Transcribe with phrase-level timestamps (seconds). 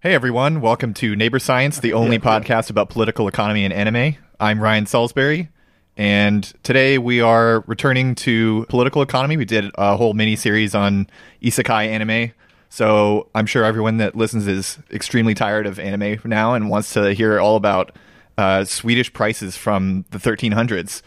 [0.00, 4.14] Hey everyone, welcome to Neighbor Science, the only podcast about political economy and anime.
[4.38, 5.48] I'm Ryan Salisbury,
[5.96, 9.36] and today we are returning to political economy.
[9.36, 11.08] We did a whole mini series on
[11.42, 12.30] isekai anime,
[12.68, 17.12] so I'm sure everyone that listens is extremely tired of anime now and wants to
[17.12, 17.90] hear all about
[18.38, 21.02] uh, Swedish prices from the 1300s.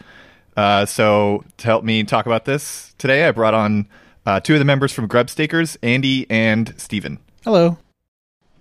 [0.54, 3.88] Uh, so to help me talk about this today, I brought on
[4.26, 7.20] uh, two of the members from Grubstakers, Andy and Steven.
[7.42, 7.78] Hello.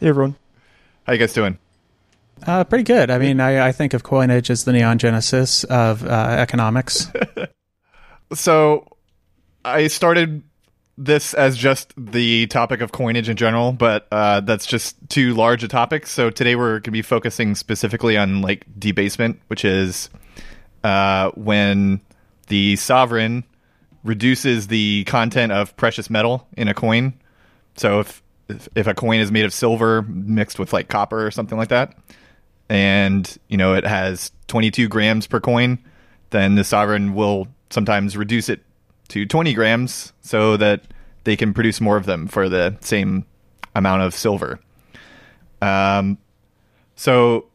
[0.02, 0.36] Hey everyone.
[1.04, 1.59] How you guys doing?
[2.41, 3.11] Uh, pretty good.
[3.11, 7.07] I mean, I, I think of coinage as the neon genesis of uh, economics.
[8.33, 8.87] So
[9.65, 10.41] I started
[10.97, 15.65] this as just the topic of coinage in general, but uh, that's just too large
[15.65, 16.07] a topic.
[16.07, 20.10] So today we're going to be focusing specifically on like debasement, which is
[20.86, 21.99] uh, when
[22.47, 23.43] the sovereign
[24.05, 27.13] reduces the content of precious metal in a coin.
[27.75, 31.32] So if if, if a coin is made of silver mixed with like copper or
[31.32, 31.97] something like that,
[32.69, 35.80] and you know it has 22 grams per coin,
[36.30, 38.61] then the sovereign will sometimes reduce it
[39.09, 40.83] to 20 grams so that
[41.23, 43.25] they can produce more of them for the same
[43.75, 44.59] amount of silver.
[45.61, 46.17] Um,
[46.95, 47.45] so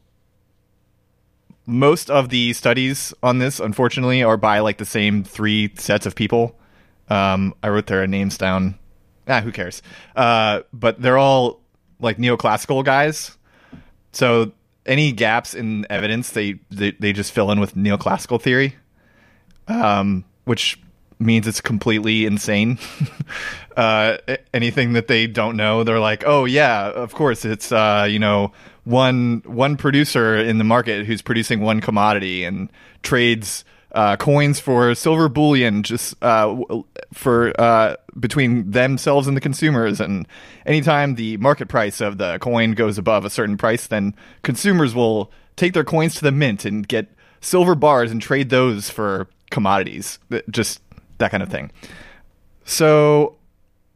[1.67, 6.15] most of the studies on this, unfortunately, are by like the same three sets of
[6.15, 6.57] people.
[7.09, 8.79] Um, I wrote their names down.
[9.29, 9.83] Ah, who cares?
[10.15, 11.61] Uh, but they're all
[12.01, 13.37] like neoclassical guys.
[14.13, 14.53] So
[14.85, 18.77] any gaps in evidence, they they, they just fill in with neoclassical theory,
[19.69, 20.81] um, which
[21.19, 22.79] means it's completely insane.
[23.77, 24.19] uh,
[24.53, 28.53] anything that they don't know, they're like, oh yeah, of course it's uh, you know
[28.85, 32.71] one one producer in the market who's producing one commodity and
[33.03, 33.65] trades
[33.97, 36.55] uh, coins for silver bullion just uh,
[37.15, 40.01] for uh, between themselves and the consumers.
[40.01, 40.29] And
[40.67, 45.33] anytime the market price of the coin goes above a certain price, then consumers will
[45.57, 47.09] take their coins to the mint and get
[47.41, 50.19] silver bars and trade those for commodities.
[50.51, 50.83] Just
[51.17, 51.73] that kind of thing.
[52.65, 53.37] So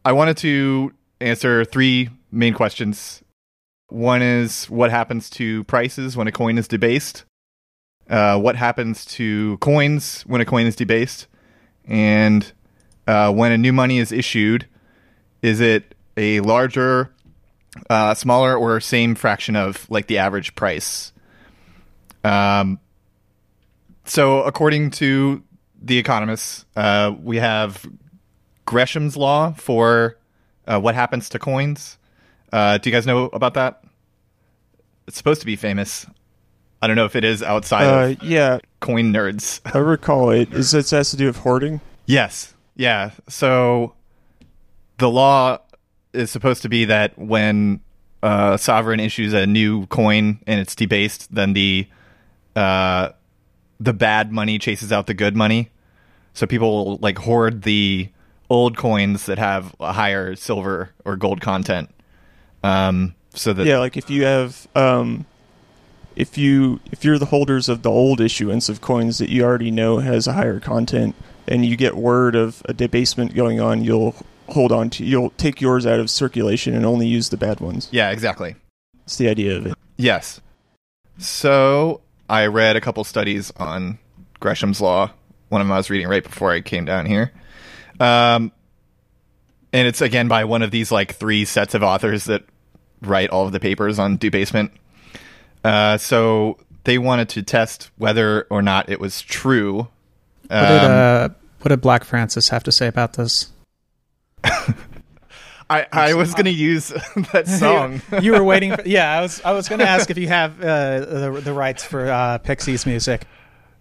[0.05, 3.23] I wanted to answer three main questions.
[3.89, 7.25] One is what happens to prices when a coin is debased?
[8.11, 11.29] Uh, what happens to coins when a coin is debased?
[11.85, 12.53] And
[13.07, 14.67] uh, when a new money is issued,
[15.43, 17.13] is it a larger,
[17.89, 21.13] uh, smaller, or same fraction of like the average price?
[22.25, 22.81] Um,
[24.05, 25.43] so according to
[25.81, 27.87] the economists, uh, we have
[28.67, 30.19] Gresham's law for
[30.67, 31.97] uh, what happens to coins.
[32.53, 33.85] Uh, do you guys know about that?
[35.07, 36.07] It's supposed to be famous.
[36.83, 39.61] I don't know if it is outside Uh, of yeah, coin nerds.
[39.75, 40.53] I recall it.
[40.53, 41.81] Is it has to do with hoarding?
[42.07, 42.55] Yes.
[42.77, 43.11] Yeah.
[43.29, 43.95] So
[44.99, 45.59] the law
[46.13, 47.81] is supposed to be that when
[48.23, 51.87] uh, sovereign issues a new coin and it's debased, then the
[52.57, 53.11] uh,
[53.79, 55.71] the bad money chases out the good money.
[56.35, 58.09] So people will, like hoard the
[58.49, 61.91] old coins that have a higher silver or gold content.
[62.63, 65.25] Um, so that Yeah, like if you have, um,
[66.21, 69.71] if you if you're the holders of the old issuance of coins that you already
[69.71, 71.15] know has a higher content,
[71.49, 74.15] and you get word of a debasement going on, you'll
[74.49, 77.89] hold on to you'll take yours out of circulation and only use the bad ones.
[77.91, 78.55] yeah, exactly.
[79.05, 79.75] It's the idea of it.
[79.97, 80.41] Yes.
[81.19, 83.99] So I read a couple studies on
[84.39, 85.11] Gresham's law.
[85.49, 87.33] One of them I was reading right before I came down here.
[87.99, 88.53] Um,
[89.73, 92.45] and it's again by one of these like three sets of authors that
[93.01, 94.73] write all of the papers on debasement.
[95.65, 99.89] Uh, so they wanted to test whether or not it was true.
[100.49, 101.29] What did, Um, uh,
[101.61, 103.51] what did Black Francis have to say about this?
[105.71, 106.89] I, I was going to use
[107.33, 108.03] that song.
[108.21, 108.83] you were waiting for.
[108.85, 109.41] Yeah, I was.
[109.45, 112.87] I was going to ask if you have uh, the the rights for uh, Pixies
[112.87, 113.25] music.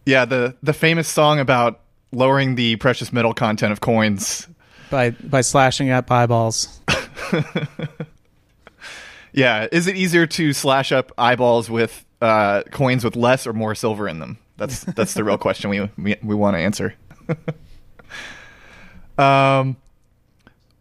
[0.05, 1.79] yeah, the the famous song about
[2.11, 4.47] lowering the precious metal content of coins.
[4.91, 6.79] by by slashing up eyeballs.
[9.31, 13.75] Yeah, is it easier to slash up eyeballs with uh, coins with less or more
[13.75, 14.37] silver in them?
[14.57, 16.95] That's that's the real question we we, we want to answer.
[19.17, 19.77] um,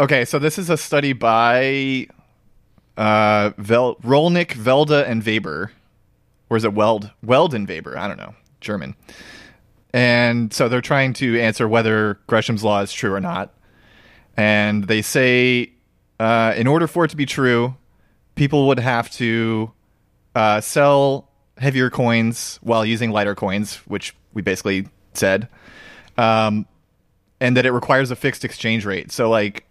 [0.00, 2.08] okay, so this is a study by
[2.96, 5.72] uh, Vel- Rolnick, Velde, and Weber,
[6.50, 7.96] or is it Weld Weld and Weber?
[7.96, 8.94] I don't know, German.
[9.94, 13.54] And so they're trying to answer whether Gresham's law is true or not.
[14.36, 15.72] And they say,
[16.20, 17.74] uh, in order for it to be true,
[18.38, 19.72] people would have to
[20.34, 25.48] uh, sell heavier coins while using lighter coins, which we basically said,
[26.16, 26.66] um,
[27.40, 29.12] and that it requires a fixed exchange rate.
[29.12, 29.64] So, like,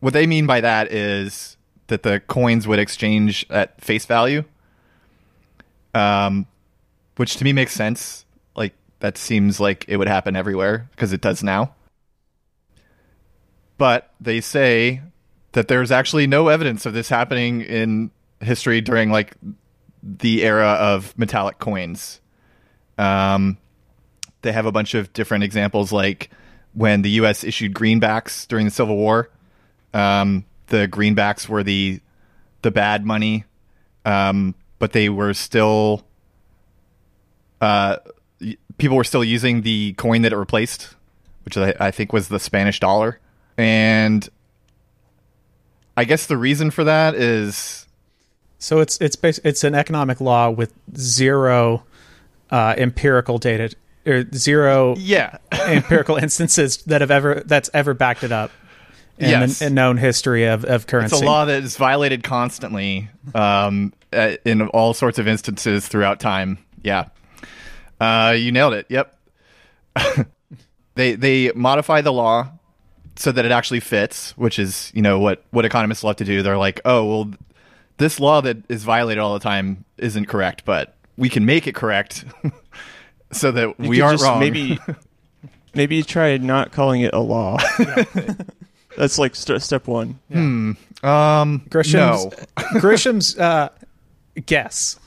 [0.00, 1.56] what they mean by that is
[1.86, 4.44] that the coins would exchange at face value.
[5.94, 6.46] Um,
[7.16, 8.24] which to me makes sense.
[8.56, 11.74] Like that seems like it would happen everywhere because it does now.
[13.78, 15.02] But they say
[15.52, 18.10] that there's actually no evidence of this happening in
[18.40, 19.34] history during like
[20.02, 22.20] the era of metallic coins.
[22.98, 23.58] Um,
[24.42, 26.30] they have a bunch of different examples, like
[26.74, 27.44] when the U.S.
[27.44, 29.30] issued greenbacks during the Civil War.
[29.94, 32.00] Um, the greenbacks were the
[32.62, 33.44] the bad money,
[34.04, 36.04] um, but they were still
[37.60, 37.98] uh,
[38.78, 40.94] people were still using the coin that it replaced,
[41.44, 43.20] which I, I think was the Spanish dollar.
[43.56, 44.28] And
[46.02, 47.86] I guess the reason for that is
[48.58, 51.84] So it's it's bas- it's an economic law with zero
[52.50, 53.70] uh, empirical data
[54.04, 58.50] or zero yeah, empirical instances that have ever that's ever backed it up
[59.18, 59.60] in Yes.
[59.60, 61.14] the in known history of, of currency.
[61.14, 66.18] It's a law that is violated constantly um, uh, in all sorts of instances throughout
[66.18, 66.58] time.
[66.82, 67.10] Yeah,
[68.00, 68.86] uh, you nailed it.
[68.88, 69.16] Yep.
[70.96, 72.50] they they modify the law
[73.22, 76.42] so that it actually fits, which is you know what what economists love to do.
[76.42, 77.30] They're like, oh well,
[77.98, 81.74] this law that is violated all the time isn't correct, but we can make it
[81.76, 82.24] correct
[83.32, 84.40] so that You we aren't just wrong.
[84.40, 84.76] Maybe
[85.74, 87.58] maybe try not calling it a law.
[88.96, 90.18] That's like st- step one.
[90.30, 90.72] hmm
[91.04, 92.32] um, Grisham's, no.
[92.80, 93.70] Grisham's uh,
[94.46, 94.98] guess.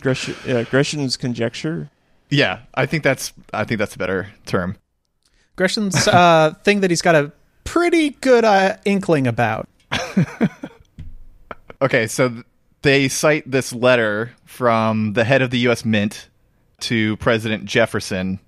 [0.00, 1.90] Gresh- yeah, Gresham's conjecture.
[2.30, 4.76] Yeah, I think that's I think that's a better term.
[5.58, 7.32] Grisham's uh, thing that he's got a
[7.64, 9.68] pretty good uh, inkling about.
[11.80, 12.44] Okay, so th-
[12.82, 15.84] they cite this letter from the head of the U.S.
[15.84, 16.28] Mint
[16.80, 18.40] to President Jefferson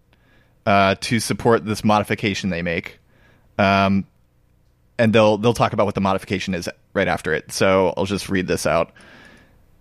[0.67, 2.99] uh, to support this modification they make,
[3.59, 4.05] um,
[4.99, 7.53] and they'll they'll talk about what the modification is right after it.
[7.53, 8.93] So I'll just read this out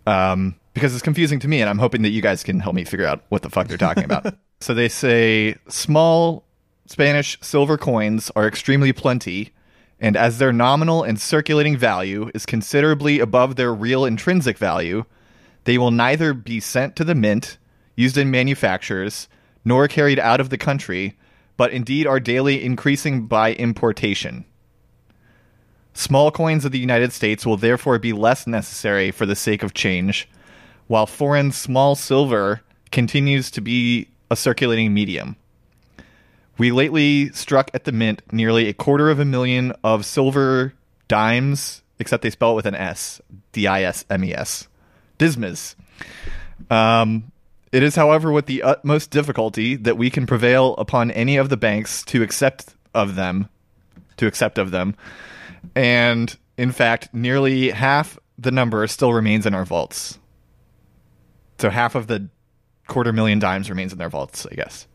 [0.05, 2.85] um, because it's confusing to me, and I'm hoping that you guys can help me
[2.85, 4.35] figure out what the fuck they're talking about.
[4.61, 6.43] so they say small
[6.89, 9.51] Spanish silver coins are extremely plenty,
[9.99, 15.05] and as their nominal and circulating value is considerably above their real intrinsic value,
[15.65, 17.59] they will neither be sent to the mint,
[17.95, 19.27] used in manufactures,
[19.63, 21.15] nor carried out of the country,
[21.57, 24.43] but indeed are daily increasing by importation.
[25.93, 29.75] Small coins of the United States will therefore be less necessary for the sake of
[29.75, 30.27] change,
[30.87, 35.35] while foreign small silver continues to be a circulating medium.
[36.59, 40.73] We lately struck at the mint nearly a quarter of a million of silver
[41.07, 43.21] dimes, except they spell it with an S,
[43.53, 44.67] D I S M E S,
[45.17, 45.75] dismes.
[46.69, 47.31] Um,
[47.71, 51.55] it is, however, with the utmost difficulty that we can prevail upon any of the
[51.55, 53.47] banks to accept of them,
[54.17, 54.95] to accept of them,
[55.75, 60.19] and in fact, nearly half the number still remains in our vaults.
[61.57, 62.27] So half of the
[62.87, 64.88] quarter million dimes remains in their vaults, I guess.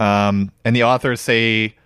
[0.00, 1.76] Um, and the authors say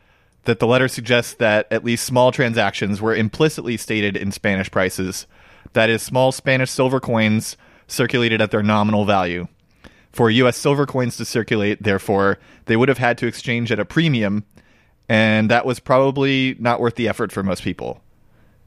[0.44, 5.26] that the letter suggests that at least small transactions were implicitly stated in Spanish prices,
[5.74, 7.56] that is, small Spanish silver coins
[7.86, 9.46] circulated at their nominal value.
[10.12, 10.56] For U.S.
[10.56, 14.44] silver coins to circulate, therefore, they would have had to exchange at a premium,
[15.08, 18.00] and that was probably not worth the effort for most people.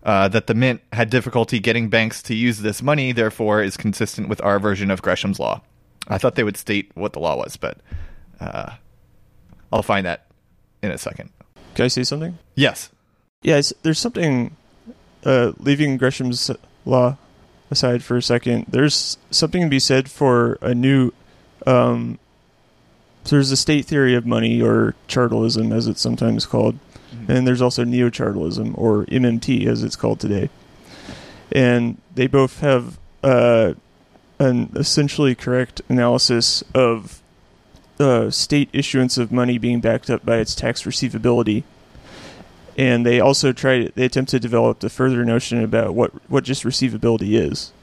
[0.03, 4.29] Uh, that the mint had difficulty getting banks to use this money, therefore, is consistent
[4.29, 5.61] with our version of Gresham's law.
[6.07, 7.77] I thought they would state what the law was, but
[8.39, 8.73] uh,
[9.71, 10.25] I'll find that
[10.81, 11.31] in a second.
[11.75, 12.37] Can I say something?
[12.55, 12.89] Yes.
[13.41, 14.55] Yes, there's something.
[15.23, 16.49] Uh, leaving Gresham's
[16.83, 17.15] law
[17.69, 21.11] aside for a second, there's something to be said for a new.
[21.65, 22.19] Um,
[23.25, 26.79] there's a state theory of money, or chartalism, as it's sometimes called,
[27.27, 30.49] and there's also neo-chartalism, or MMT, as it's called today.
[31.51, 33.75] And they both have uh,
[34.39, 37.20] an essentially correct analysis of
[37.99, 41.63] uh, state issuance of money being backed up by its tax receivability.
[42.77, 46.63] And they also tried they attempt to develop the further notion about what what just
[46.63, 47.73] receivability is.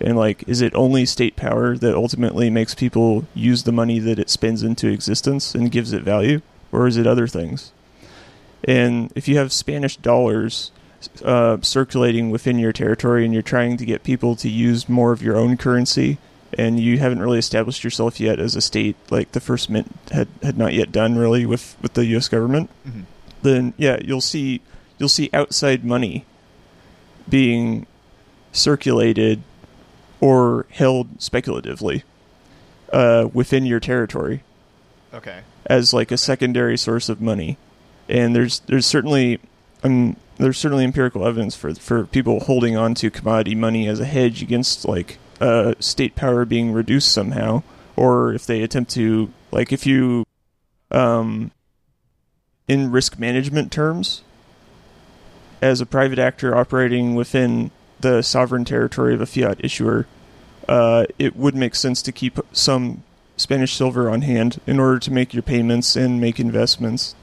[0.00, 4.18] And like is it only state power that ultimately makes people use the money that
[4.18, 6.40] it spends into existence and gives it value?
[6.70, 7.72] Or is it other things?
[8.64, 10.70] And if you have spanish dollars
[11.24, 15.22] uh, circulating within your territory and you're trying to get people to use more of
[15.22, 16.18] your own currency
[16.58, 20.26] and you haven't really established yourself yet as a state like the first mint had,
[20.42, 22.68] had not yet done really with, with the us government
[23.42, 24.60] then yeah, you'll see
[24.98, 26.24] you'll see outside money
[27.28, 27.86] being
[28.52, 29.42] circulated
[30.20, 32.02] or held speculatively
[32.92, 34.42] uh, within your territory
[35.14, 35.40] Okay.
[35.66, 37.56] as like a secondary source of money.
[38.08, 39.38] And there's there's certainly
[39.84, 44.04] um there's certainly empirical evidence for for people holding on to commodity money as a
[44.04, 47.62] hedge against like uh, state power being reduced somehow,
[47.96, 50.24] or if they attempt to like if you,
[50.90, 51.50] um,
[52.66, 54.22] in risk management terms,
[55.62, 60.06] as a private actor operating within the sovereign territory of a fiat issuer,
[60.68, 63.02] uh, it would make sense to keep some
[63.36, 67.14] Spanish silver on hand in order to make your payments and make investments,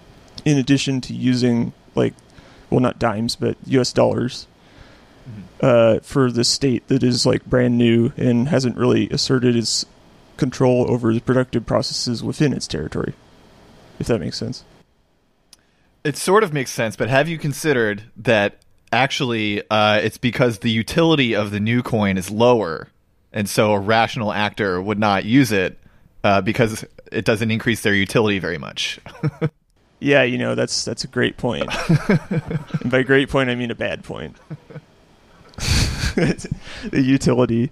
[0.43, 2.13] in addition to using like,
[2.69, 3.93] well, not dimes, but U.S.
[3.93, 4.47] dollars
[5.61, 9.85] uh, for the state that is like brand new and hasn't really asserted its
[10.37, 13.13] control over the productive processes within its territory.
[13.99, 14.63] If that makes sense.
[16.03, 18.59] It sort of makes sense, but have you considered that
[18.91, 22.89] actually uh, it's because the utility of the new coin is lower,
[23.33, 25.79] and so a rational actor would not use it
[26.23, 28.99] uh, because it doesn't increase their utility very much.
[29.99, 31.67] Yeah, you know that's that's a great point.
[32.09, 34.35] and by great point, I mean a bad point.
[36.15, 37.71] the utility.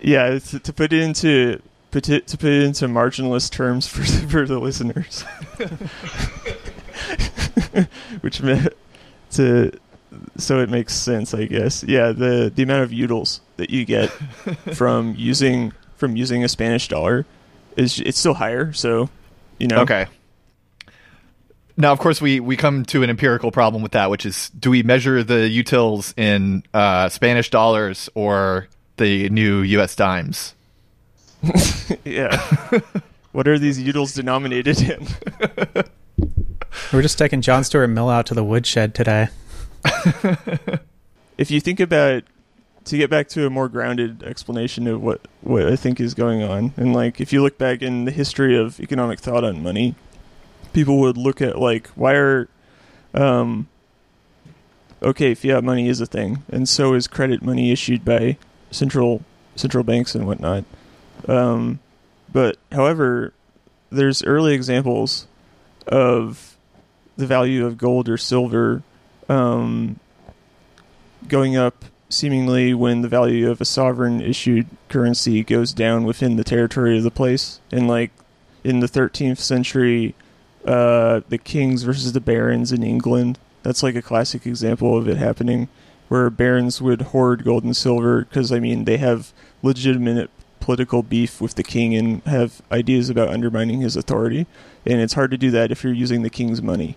[0.00, 4.02] Yeah, to, to put it into put it, to put it into marginalist terms for
[4.28, 5.22] for the listeners,
[8.20, 8.68] which meant
[9.32, 9.72] to
[10.36, 11.82] so it makes sense, I guess.
[11.84, 14.10] Yeah, the the amount of utils that you get
[14.74, 17.26] from using from using a Spanish dollar
[17.76, 18.72] is it's still higher.
[18.72, 19.08] So,
[19.58, 20.06] you know, Okay.
[21.76, 24.70] Now, of course, we, we come to an empirical problem with that, which is do
[24.70, 29.96] we measure the utils in uh, Spanish dollars or the new U.S.
[29.96, 30.54] dimes?
[32.04, 32.36] yeah.
[33.32, 35.06] what are these utils denominated in?
[36.92, 39.28] We're just taking John Stuart Mill out to the woodshed today.
[41.38, 42.24] if you think about
[42.84, 46.42] to get back to a more grounded explanation of what what I think is going
[46.42, 49.94] on, and like if you look back in the history of economic thought on money,
[50.72, 52.48] people would look at like why are
[53.14, 53.68] um
[55.02, 58.36] okay fiat money is a thing, and so is credit money issued by
[58.70, 59.22] central
[59.56, 60.64] central banks and whatnot.
[61.28, 61.80] Um,
[62.32, 63.32] but however,
[63.90, 65.26] there's early examples
[65.86, 66.56] of
[67.16, 68.82] the value of gold or silver
[69.28, 69.98] um,
[71.28, 76.44] going up seemingly when the value of a sovereign issued currency goes down within the
[76.44, 77.60] territory of the place.
[77.70, 78.10] And like
[78.64, 80.14] in the 13th century,
[80.66, 83.38] uh, the kings versus the barons in England.
[83.62, 85.68] That's like a classic example of it happening,
[86.08, 91.40] where barons would hoard gold and silver because I mean they have legitimate political beef
[91.40, 94.46] with the king and have ideas about undermining his authority,
[94.86, 96.96] and it's hard to do that if you're using the king's money.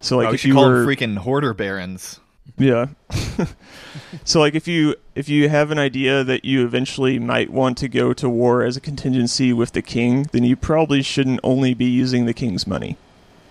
[0.00, 2.20] So like oh, if should you call were them freaking hoarder barons.
[2.58, 2.86] Yeah.
[4.24, 7.88] so like if you if you have an idea that you eventually might want to
[7.88, 11.86] go to war as a contingency with the king, then you probably shouldn't only be
[11.86, 12.90] using the king's money.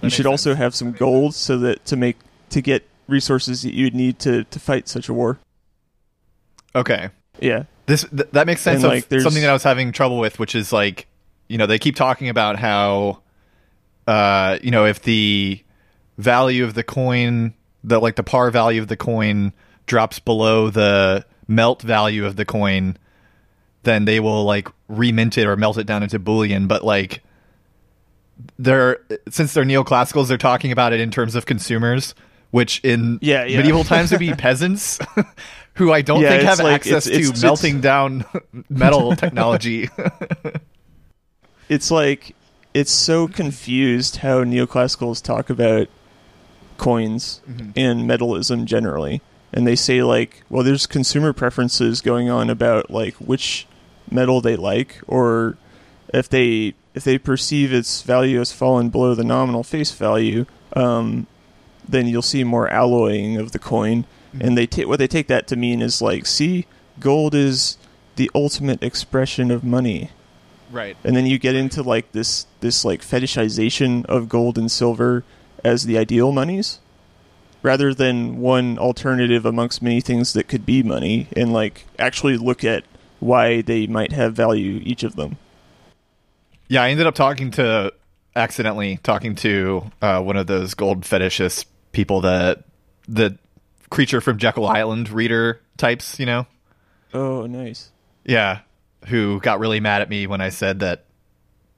[0.01, 2.17] You makes should also have some gold so that to make
[2.49, 5.39] to get resources that you'd need to to fight such a war.
[6.75, 7.09] Okay.
[7.39, 7.63] Yeah.
[7.85, 10.39] This th- that makes sense And, like, there's- something that I was having trouble with,
[10.39, 11.07] which is like,
[11.47, 13.19] you know, they keep talking about how,
[14.07, 15.61] uh, you know, if the
[16.17, 19.53] value of the coin, the like the par value of the coin
[19.85, 22.97] drops below the melt value of the coin,
[23.83, 26.67] then they will like remint it or melt it down into bullion.
[26.67, 27.21] But like,
[28.57, 28.99] they're
[29.29, 32.15] since they're neoclassicals, they're talking about it in terms of consumers,
[32.51, 33.57] which in Yeah, yeah.
[33.57, 34.99] medieval times would be peasants.
[35.77, 38.25] Who I don't Yeah, think have like- access it's- to it's- melting down
[38.69, 39.89] metal technology.
[41.69, 42.35] It's like
[42.73, 45.87] it's so confused how neoclassicals talk about
[46.77, 47.41] coins
[47.75, 49.21] and metalism generally.
[49.51, 53.67] And they say like, well there's consumer preferences going on about like which
[54.09, 55.57] metal they like or
[56.13, 61.25] if they if they perceive its value has fallen below the nominal face value, um,
[61.87, 64.05] then you'll see more alloying of the coin.
[64.39, 66.65] And they ta- what they take that to mean is like, see,
[66.99, 67.77] gold is
[68.15, 70.09] the ultimate expression of money
[70.73, 70.97] right.
[71.03, 75.23] and then you get into like this this like fetishization of gold and silver
[75.63, 76.79] as the ideal monies
[77.61, 82.63] rather than one alternative amongst many things that could be money and like actually look
[82.63, 82.83] at
[83.19, 85.37] why they might have value each of them
[86.67, 87.93] Yeah, I ended up talking to
[88.35, 92.63] accidentally talking to uh, one of those gold fetishist people that
[93.07, 93.37] the
[93.89, 96.47] creature from Jekyll Island reader types, you know.
[97.13, 97.91] oh nice
[98.25, 98.59] Yeah,
[99.07, 101.05] who got really mad at me when I said that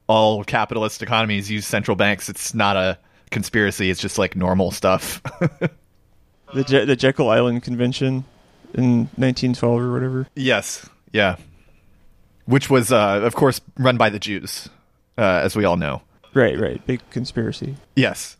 [0.08, 2.28] all capitalist economies use central banks.
[2.28, 2.98] It's not a
[3.30, 3.90] conspiracy.
[3.90, 5.22] It's just like normal stuff.
[6.54, 8.24] the Je- the Jekyll Island convention
[8.74, 10.88] in 1912 or whatever yes.
[11.12, 11.36] Yeah.
[12.44, 14.68] Which was, uh, of course, run by the Jews,
[15.18, 16.02] uh, as we all know.
[16.34, 18.36] right right big conspiracy Yes.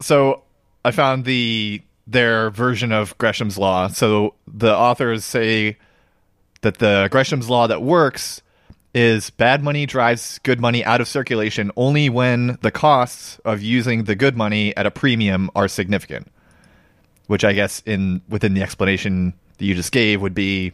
[0.00, 0.42] So
[0.84, 3.88] I found the their version of Gresham's law.
[3.88, 5.78] So the authors say
[6.62, 8.42] that the Gresham's law that works
[8.96, 14.04] is bad money drives good money out of circulation only when the costs of using
[14.04, 16.26] the good money at a premium are significant.
[17.26, 20.72] Which I guess in within the explanation that you just gave would be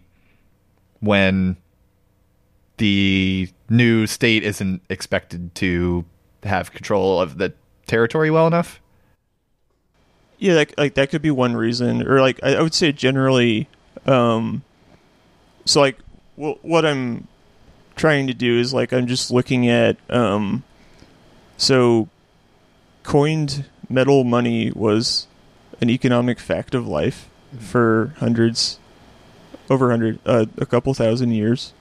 [1.01, 1.57] when
[2.77, 6.05] the new state isn't expected to
[6.45, 7.53] have control of the
[7.87, 8.81] territory well enough.
[10.39, 13.69] Yeah, like, like that could be one reason, or like I, I would say generally.
[14.07, 14.63] Um,
[15.65, 15.99] so like
[16.37, 17.27] what I'm
[17.97, 20.65] trying to do is like I'm just looking at um,
[21.57, 22.09] so
[23.03, 25.27] coined metal money was
[25.81, 28.79] an economic fact of life for hundreds,
[29.69, 31.73] over hundred, uh, a couple thousand years,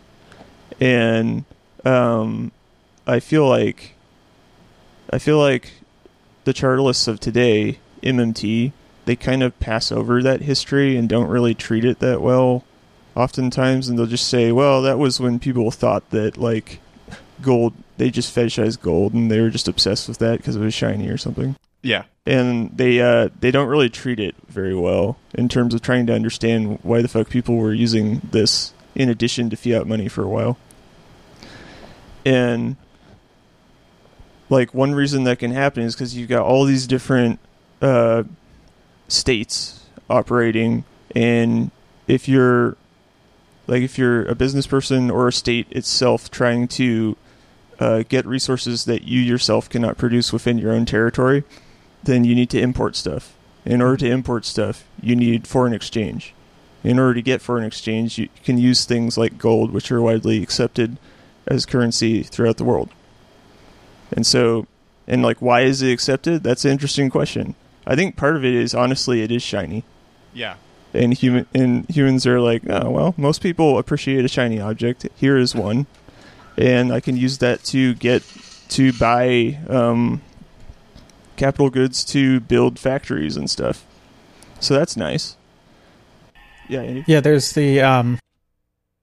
[0.79, 1.45] and
[1.85, 2.51] um,
[3.07, 3.95] I feel like
[5.09, 5.73] I feel like
[6.43, 8.71] the chartalists of today, MMT,
[9.05, 12.63] they kind of pass over that history and don't really treat it that well
[13.15, 16.79] oftentimes and they'll just say, "Well, that was when people thought that like
[17.41, 20.73] gold they just fetishized gold and they were just obsessed with that because it was
[20.73, 22.03] shiny or something." Yeah.
[22.25, 26.13] And they uh they don't really treat it very well in terms of trying to
[26.13, 30.27] understand why the fuck people were using this in addition to fiat money for a
[30.27, 30.57] while.
[32.25, 32.75] And
[34.49, 37.39] like one reason that can happen is because you've got all these different
[37.81, 38.23] uh,
[39.07, 40.83] states operating,
[41.15, 41.71] and
[42.07, 42.75] if you're
[43.71, 47.15] like if you're a business person or a state itself trying to
[47.79, 51.45] uh, get resources that you yourself cannot produce within your own territory,
[52.03, 53.33] then you need to import stuff.
[53.63, 56.33] In order to import stuff, you need foreign exchange.
[56.83, 60.43] In order to get foreign exchange, you can use things like gold, which are widely
[60.43, 60.97] accepted
[61.47, 62.89] as currency throughout the world.
[64.11, 64.67] And so,
[65.07, 66.43] and like, why is it accepted?
[66.43, 67.55] That's an interesting question.
[67.87, 69.85] I think part of it is honestly, it is shiny.
[70.33, 70.55] Yeah.
[70.93, 75.07] And human and humans are like, oh well, most people appreciate a shiny object.
[75.15, 75.87] Here is one,
[76.57, 78.23] and I can use that to get
[78.69, 80.21] to buy um,
[81.37, 83.85] capital goods to build factories and stuff.
[84.59, 85.37] So that's nice.
[86.67, 87.03] Yeah, Andy?
[87.07, 88.19] Yeah, there's the um,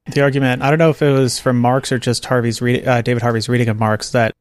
[0.06, 0.62] the argument.
[0.62, 3.48] I don't know if it was from Marx or just Harvey's read, uh, David Harvey's
[3.48, 4.34] reading of Marx that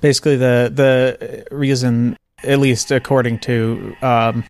[0.00, 4.44] basically the the reason, at least according to um,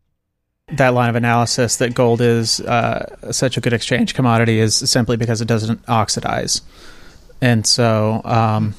[0.68, 5.16] that line of analysis, that gold is uh, such a good exchange commodity is simply
[5.16, 6.62] because it doesn't oxidize,
[7.40, 8.74] and so um,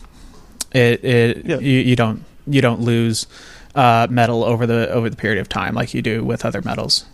[0.74, 1.60] it it Yeah.
[1.60, 3.28] you, you don't you don't lose
[3.76, 7.06] uh, metal over the over the period of time like you do with other metals.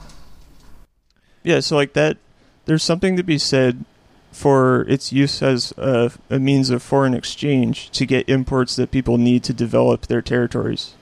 [1.44, 2.18] Yeah, so like that,
[2.66, 3.84] there's something to be said
[4.32, 9.18] for its use as a, a means of foreign exchange to get imports that people
[9.18, 10.94] need to develop their territories.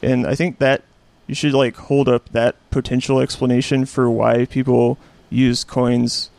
[0.00, 0.82] And I think that
[1.26, 6.30] you should like hold up that potential explanation for why people use coins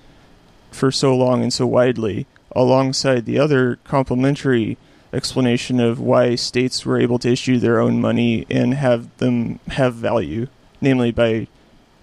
[0.71, 4.77] for so long and so widely alongside the other complementary
[5.13, 9.93] explanation of why states were able to issue their own money and have them have
[9.93, 10.47] value,
[10.79, 11.47] namely by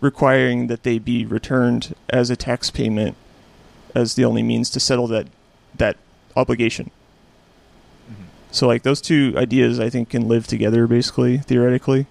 [0.00, 3.16] requiring that they be returned as a tax payment
[3.94, 5.26] as the only means to settle that
[5.74, 5.96] that
[6.36, 6.90] obligation.
[8.10, 8.22] Mm-hmm.
[8.50, 12.06] So like those two ideas I think can live together basically theoretically.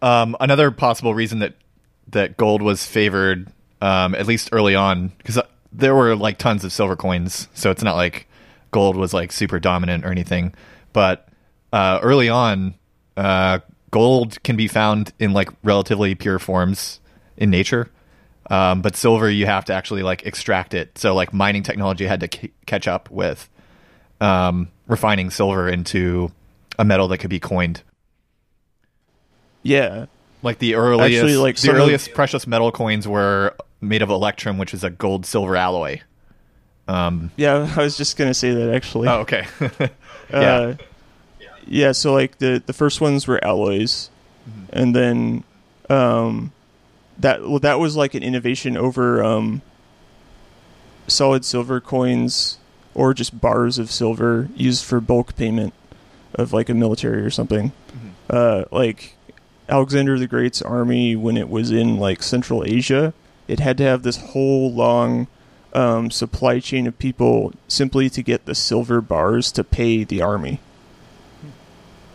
[0.00, 1.54] Um, another possible reason that
[2.08, 3.48] that gold was favored,
[3.80, 5.38] um, at least early on, because
[5.72, 8.28] there were like tons of silver coins, so it's not like
[8.70, 10.54] gold was like super dominant or anything.
[10.92, 11.28] But
[11.72, 12.74] uh, early on,
[13.16, 17.00] uh, gold can be found in like relatively pure forms
[17.36, 17.90] in nature.
[18.50, 20.96] Um, but silver, you have to actually like extract it.
[20.96, 23.48] So like mining technology had to c- catch up with
[24.20, 26.32] um, refining silver into
[26.78, 27.82] a metal that could be coined.
[29.68, 30.06] Yeah.
[30.42, 34.10] Like the earliest, Actually, like, the some of- earliest precious metal coins were made of
[34.10, 36.00] electrum, which is a gold silver alloy.
[36.86, 39.08] Um, Yeah, I was just going to say that actually.
[39.08, 39.46] oh, okay.
[40.32, 40.74] Uh,
[41.66, 44.10] yeah, so like the the first ones were alloys,
[44.70, 45.42] and then
[45.88, 46.52] um,
[47.18, 49.62] that well, that was like an innovation over um,
[51.06, 52.58] solid silver coins
[52.94, 55.72] or just bars of silver used for bulk payment
[56.34, 57.72] of like a military or something.
[58.28, 59.14] Uh, like
[59.68, 63.12] Alexander the Great's army when it was in like Central Asia,
[63.46, 65.26] it had to have this whole long
[65.72, 70.60] um, supply chain of people simply to get the silver bars to pay the army.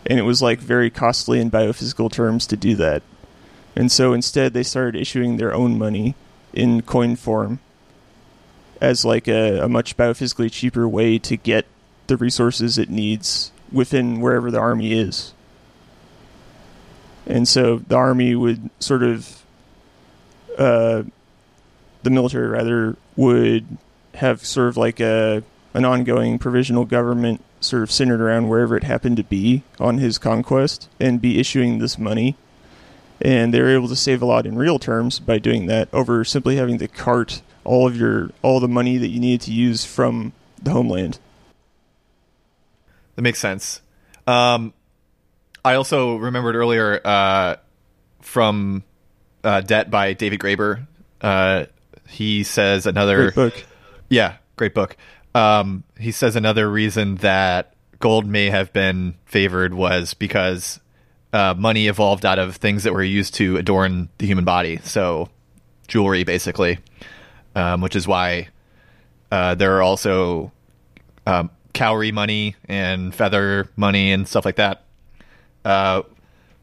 [0.06, 3.02] And it was like very costly in biophysical terms to do that.
[3.76, 6.14] And so instead, they started issuing their own money
[6.52, 7.60] in coin form
[8.80, 11.66] as like a, a much biophysically cheaper way to get
[12.06, 15.33] the resources it needs within wherever the army is.
[17.26, 19.42] And so the army would sort of,
[20.58, 21.02] uh,
[22.02, 23.66] the military rather would
[24.14, 25.42] have sort of like a
[25.74, 30.18] an ongoing provisional government sort of centered around wherever it happened to be on his
[30.18, 32.36] conquest and be issuing this money.
[33.20, 36.24] And they were able to save a lot in real terms by doing that over
[36.24, 39.84] simply having to cart all of your all the money that you needed to use
[39.84, 40.32] from
[40.62, 41.18] the homeland.
[43.16, 43.80] That makes sense.
[44.26, 44.72] Um,
[45.64, 47.56] I also remembered earlier uh,
[48.20, 48.84] from
[49.42, 50.86] uh, Debt by David Graeber.
[51.20, 51.66] Uh,
[52.08, 53.64] he says another Great book.
[54.08, 54.96] Yeah, great book.
[55.34, 60.80] Um, he says another reason that gold may have been favored was because
[61.32, 64.78] uh, money evolved out of things that were used to adorn the human body.
[64.84, 65.30] So,
[65.88, 66.78] jewelry, basically,
[67.56, 68.48] um, which is why
[69.32, 70.52] uh, there are also
[71.26, 74.83] um, cowrie money and feather money and stuff like that.
[75.64, 76.02] Uh,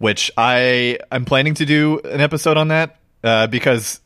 [0.01, 4.01] which I I'm planning to do an episode on that uh, because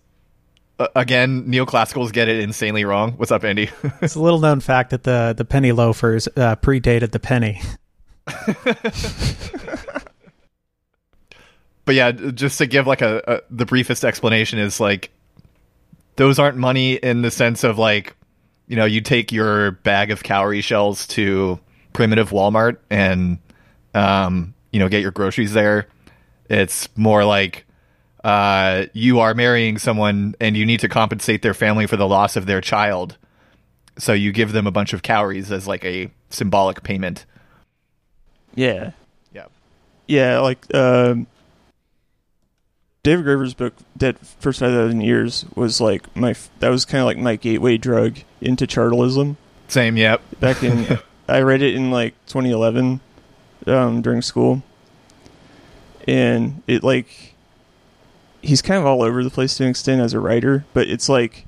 [0.77, 3.13] uh, again neoclassicals get it insanely wrong.
[3.13, 3.69] What's up, Andy?
[4.01, 7.61] It's a little known fact that the the penny loafers uh, predated the penny.
[11.85, 15.11] but yeah, just to give like a, a the briefest explanation is like
[16.17, 18.15] those aren't money in the sense of like
[18.67, 21.59] you know you take your bag of cowrie shells to
[21.93, 23.37] primitive Walmart and
[23.93, 25.87] um you know get your groceries there.
[26.49, 27.65] It's more like
[28.25, 32.35] uh you are marrying someone and you need to compensate their family for the loss
[32.35, 33.17] of their child.
[33.97, 37.25] So you give them a bunch of cowries as like a symbolic payment.
[38.53, 38.91] Yeah.
[39.31, 39.45] Yeah.
[40.07, 41.25] Yeah, like um,
[43.01, 47.05] David Graeber's book, "Debt First Five Thousand Years," was like my that was kind of
[47.05, 49.37] like my gateway drug into chartalism.
[49.69, 50.21] Same, yep.
[50.41, 52.99] Back in, I read it in like 2011
[53.67, 54.63] um, during school,
[56.07, 57.35] and it like
[58.41, 61.09] he's kind of all over the place to an extent as a writer, but it's
[61.09, 61.45] like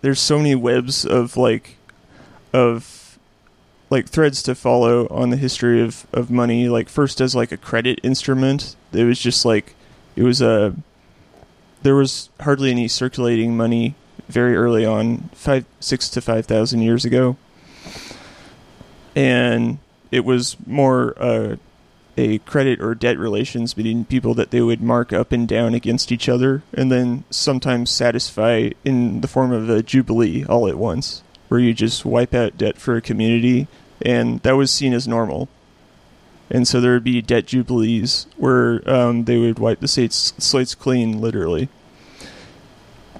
[0.00, 1.76] there's so many webs of like
[2.52, 3.18] of
[3.90, 6.68] like threads to follow on the history of, of money.
[6.68, 9.74] Like first as like a credit instrument it was just like
[10.14, 10.74] it was a
[11.82, 13.94] there was hardly any circulating money
[14.28, 17.36] very early on five six to five thousand years ago.
[19.14, 19.78] And
[20.10, 21.56] it was more uh,
[22.16, 26.10] a credit or debt relations between people that they would mark up and down against
[26.10, 31.22] each other and then sometimes satisfy in the form of a jubilee all at once
[31.48, 33.68] where you just wipe out debt for a community
[34.02, 35.48] and that was seen as normal.
[36.50, 40.74] And so there would be debt jubilees where um, they would wipe the slates, slates
[40.74, 41.68] clean literally.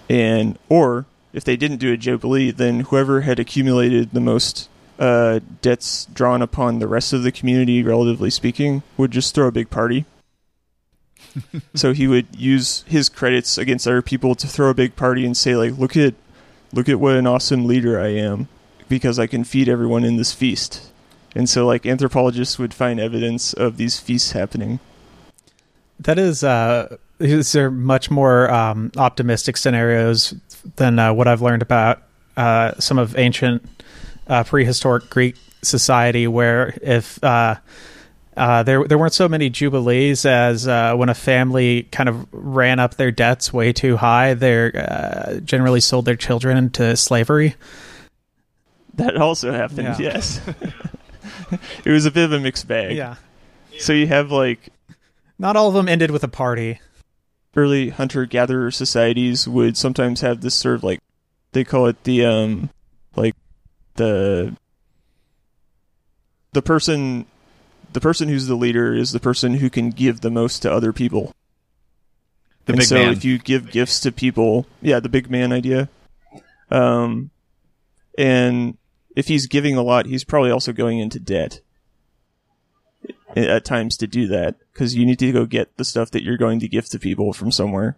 [0.09, 5.41] And or if they didn't do a jubilee then whoever had accumulated the most uh,
[5.63, 9.71] debts drawn upon the rest of the community, relatively speaking, would just throw a big
[9.71, 10.05] party.
[11.75, 15.37] so he would use his credits against other people to throw a big party and
[15.37, 16.15] say, like, look at,
[16.73, 18.49] look at what an awesome leader I am,
[18.89, 20.91] because I can feed everyone in this feast.
[21.35, 24.81] And so, like, anthropologists would find evidence of these feasts happening.
[26.01, 30.35] That is, uh, these are much more um, optimistic scenarios
[30.77, 32.03] than uh, what I've learned about
[32.37, 33.67] uh, some of ancient
[34.29, 37.57] uh, prehistoric Greek society, where if uh,
[38.37, 42.79] uh, there there weren't so many jubilees as uh, when a family kind of ran
[42.79, 47.55] up their debts way too high, they uh, generally sold their children into slavery.
[48.95, 49.99] That also happened, Yeah.
[49.99, 50.41] yes.
[51.85, 52.97] it was a bit of a mixed bag.
[52.97, 53.17] Yeah,
[53.79, 54.71] So you have, like,
[55.39, 56.81] not all of them ended with a party.
[57.55, 60.99] early hunter gatherer societies would sometimes have this sort of like
[61.53, 62.69] they call it the um
[63.17, 63.35] like
[63.97, 64.57] the
[66.53, 67.27] the person
[67.93, 70.93] the person who's the leader is the person who can give the most to other
[70.93, 71.35] people.
[72.67, 73.13] The and big so man.
[73.13, 75.89] if you give gifts to people, yeah, the big man idea.
[76.71, 77.31] Um
[78.19, 78.77] and
[79.15, 81.61] if he's giving a lot, he's probably also going into debt
[83.35, 86.39] at times to do that because you need to go get the stuff that you're
[86.39, 87.97] going to give to people from somewhere.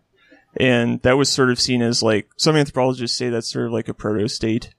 [0.56, 3.88] And that was sort of seen as like some anthropologists say that's sort of like
[3.88, 4.74] a proto state.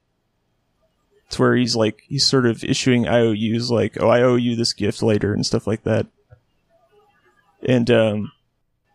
[1.29, 4.73] It's where he's like he's sort of issuing IOUs like, oh, I owe you this
[4.73, 6.07] gift later and stuff like that.
[7.61, 8.31] And um,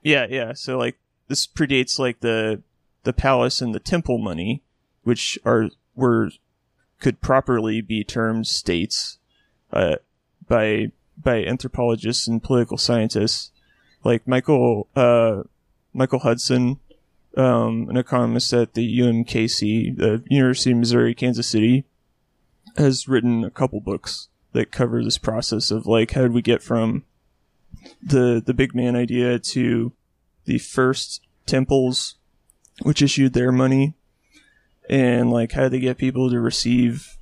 [0.03, 0.53] yeah, yeah.
[0.53, 2.61] So like this predates like the
[3.05, 4.65] the palace and the temple money,
[5.05, 6.31] which are were
[7.01, 9.19] could properly be termed states
[9.73, 9.97] uh,
[10.49, 13.53] by by anthropologists and political scientists
[14.03, 15.45] like Michael uh,
[15.93, 16.81] Michael Hudson,
[17.37, 21.85] um, an economist at the UMKC, the University of Missouri Kansas City,
[22.77, 26.63] has written a couple books that cover this process of like how did we get
[26.63, 27.05] from
[28.03, 29.93] the the big man idea to
[30.45, 32.17] the first temples
[32.83, 33.95] which issued their money
[34.89, 37.17] and like how do they get people to receive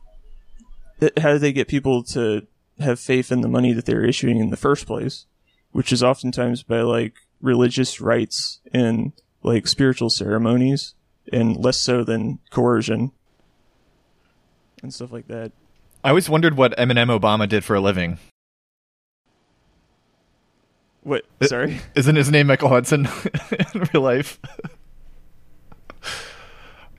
[1.19, 2.47] how do they get people to
[2.79, 5.27] have faith in the money that they're issuing in the first place
[5.73, 9.13] which is oftentimes by like religious rites and
[9.43, 10.95] like spiritual ceremonies
[11.33, 13.13] and less so than coercion
[14.83, 15.53] and stuff like that
[16.05, 18.19] I always wondered what Eminem Obama did for a living.
[21.03, 23.09] what sorry Isn't his name Michael Hudson
[23.75, 24.39] in real life?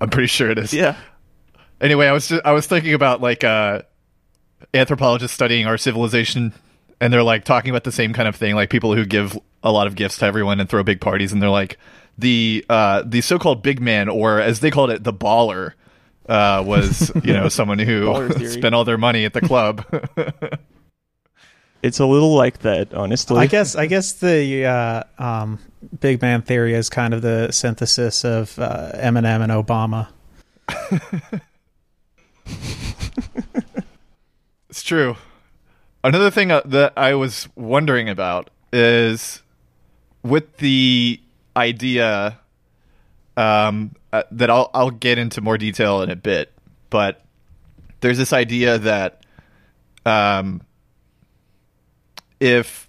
[0.02, 0.74] I'm pretty sure it is.
[0.74, 0.96] yeah
[1.82, 3.82] Anyway, I was just, I was thinking about like uh,
[4.74, 6.54] anthropologists studying our civilization,
[7.02, 9.72] and they're like talking about the same kind of thing, like people who give a
[9.72, 11.78] lot of gifts to everyone and throw big parties, and they're like
[12.18, 15.74] the uh, the so-called big man, or as they called it, the baller,
[16.28, 19.86] uh, was you know someone who spent all their money at the club.
[21.82, 25.60] it's a little like that honestly I guess I guess the uh, um,
[26.00, 30.10] Big Man theory is kind of the synthesis of uh, Eminem and Obama.
[34.74, 35.18] It's true.
[36.04, 39.44] Another thing uh, that I was wondering about is
[40.24, 41.22] with the
[41.56, 42.40] idea
[43.38, 46.54] um, uh, that I'll I'll get into more detail in a bit,
[46.92, 47.26] but
[48.00, 49.26] there's this idea that
[50.06, 50.62] um,
[52.40, 52.88] if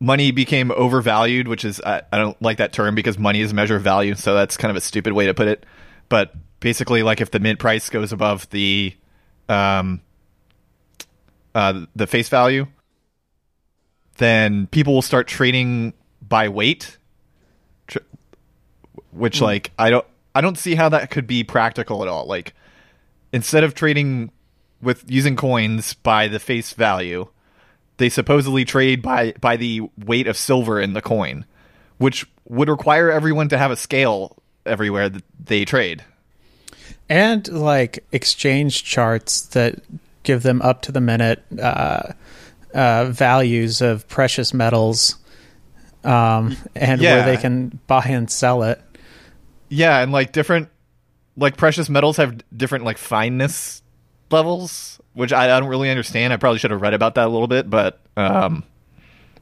[0.00, 3.54] money became overvalued, which is I, I don't like that term because money is a
[3.54, 5.64] measure of value, so that's kind of a stupid way to put it.
[6.08, 8.92] But basically, like if the mint price goes above the
[9.48, 10.00] um,
[11.54, 12.66] uh, the face value,
[14.16, 16.98] then people will start trading by weight,
[17.86, 17.98] tr-
[19.12, 22.26] which like I don't I don't see how that could be practical at all.
[22.26, 22.54] Like
[23.32, 24.30] instead of trading
[24.82, 27.28] with using coins by the face value,
[27.96, 31.44] they supposedly trade by by the weight of silver in the coin,
[31.98, 36.04] which would require everyone to have a scale everywhere that they trade.
[37.08, 39.76] and like exchange charts that
[40.24, 42.12] give them up to the minute uh,
[42.74, 45.16] uh, values of precious metals
[46.04, 47.14] um, and Yeah.
[47.16, 48.80] where they can buy and sell it.
[49.68, 50.68] Yeah, and like different
[51.36, 53.82] like precious metals have different like fineness
[54.30, 56.32] levels, which I, I don't really understand.
[56.32, 58.64] I probably should have read about that a little bit, but um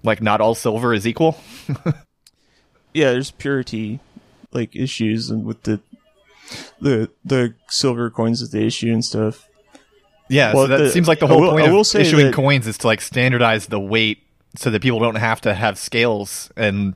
[0.02, 1.38] like not all silver is equal.
[2.94, 4.00] yeah, there's purity
[4.52, 5.80] like issues and with the
[6.80, 9.48] the the silver coins that they issue and stuff.
[10.28, 12.66] Yeah, Well, so that the- seems like the whole will- point of issuing that- coins
[12.66, 14.18] is to like standardize the weight
[14.56, 16.94] so that people don't have to have scales and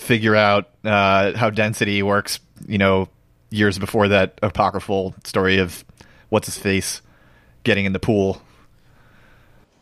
[0.00, 2.40] figure out uh, how density works.
[2.66, 3.08] You know,
[3.50, 5.84] years before that apocryphal story of
[6.28, 7.02] what's his face
[7.64, 8.42] getting in the pool.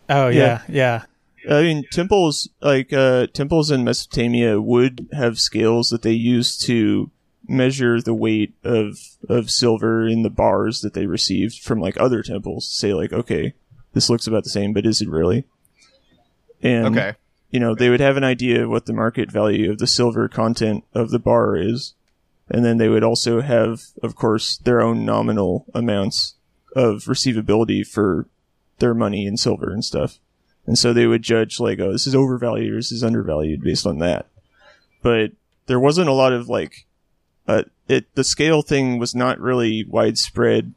[0.08, 1.02] Oh yeah, yeah.
[1.48, 7.10] I mean, temples like uh, temples in Mesopotamia would have scales that they used to
[7.48, 8.98] measure the weight of
[9.28, 12.68] of silver in the bars that they received from like other temples.
[12.68, 13.54] Say like, okay,
[13.92, 15.44] this looks about the same, but is it really?
[16.62, 17.14] And Okay.
[17.50, 20.28] You know, they would have an idea of what the market value of the silver
[20.28, 21.94] content of the bar is.
[22.48, 26.34] And then they would also have, of course, their own nominal amounts
[26.74, 28.26] of receivability for
[28.78, 30.18] their money in silver and stuff.
[30.66, 33.86] And so they would judge like, oh, this is overvalued or this is undervalued based
[33.86, 34.26] on that.
[35.02, 35.32] But
[35.66, 36.86] there wasn't a lot of like,
[37.48, 40.74] uh, it, the scale thing was not really widespread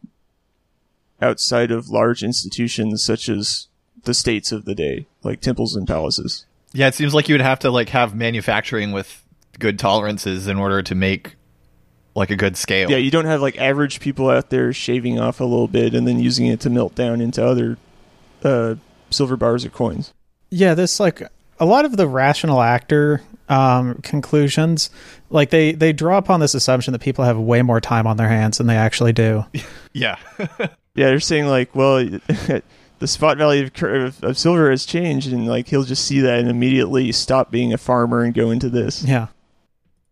[1.22, 3.68] outside of large institutions such as
[4.04, 6.46] the states of the day, like temples and palaces.
[6.74, 9.24] Yeah, it seems like you would have to like have manufacturing with
[9.58, 11.36] good tolerances in order to make
[12.16, 12.90] like a good scale.
[12.90, 16.08] Yeah, you don't have like average people out there shaving off a little bit and
[16.08, 17.78] then using it to melt down into other
[18.44, 18.76] uh,
[19.10, 20.14] silver bars or coins.
[20.50, 21.22] Yeah, this like
[21.60, 24.90] a lot of the rational actor um, conclusions,
[25.30, 28.30] like they they draw upon this assumption that people have way more time on their
[28.30, 29.46] hands than they actually do.
[29.94, 30.18] yeah.
[30.96, 32.06] Yeah, they're saying like, well,
[33.00, 36.40] the spot value of, of, of silver has changed, and like he'll just see that
[36.40, 39.28] and immediately stop being a farmer and go into this, Yeah,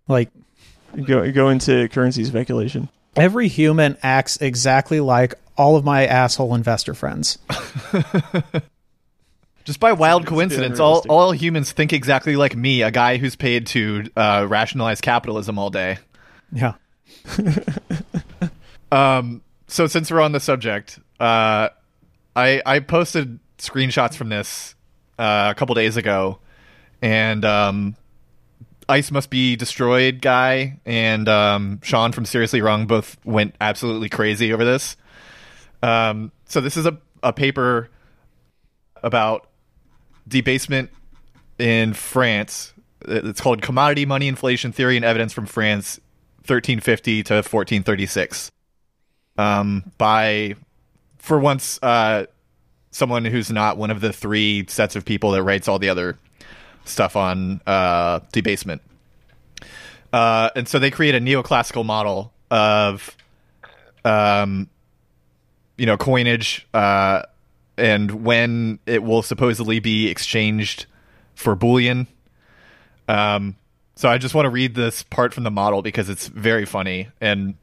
[0.07, 0.29] like
[1.05, 2.89] go go into currency speculation.
[3.15, 7.37] every human acts exactly like all of my asshole investor friends.
[9.65, 12.91] Just by wild It's a bit coincidence, all, all humans think exactly like me, a
[12.91, 15.97] guy who's paid to uh, rationalize capitalism all day.
[16.53, 16.75] Yeah.
[18.89, 21.67] Um, so since we're on the subject, uh,
[22.37, 24.75] I I posted screenshots from this
[25.17, 26.39] uh, a couple days ago,
[27.01, 27.95] and um,
[28.87, 34.53] Ice must be destroyed guy and um, Sean from Seriously Wrong both went absolutely crazy
[34.53, 34.95] over this.
[35.83, 37.89] Um, so this is a a paper
[39.03, 39.49] about
[40.27, 40.91] debasement
[41.57, 42.73] in France.
[43.01, 45.99] It's called Commodity Money Inflation Theory and Evidence from France,
[46.45, 48.51] 1350 to 1436.
[49.37, 50.55] Um, by,
[51.27, 52.25] for once, uh,
[52.91, 56.17] someone who's not one of the three sets of people that writes all the other
[56.85, 58.81] stuff on uh, debasement.
[60.13, 63.15] Uh, and so they create a neoclassical model of,
[64.05, 64.69] um,
[65.77, 67.23] you know, coinage uh,
[67.77, 70.85] and when it will supposedly be exchanged
[71.35, 72.07] for bullion.
[73.09, 73.57] Um,
[73.95, 77.09] so I just want to read this part from the model because it's very funny
[77.19, 77.55] and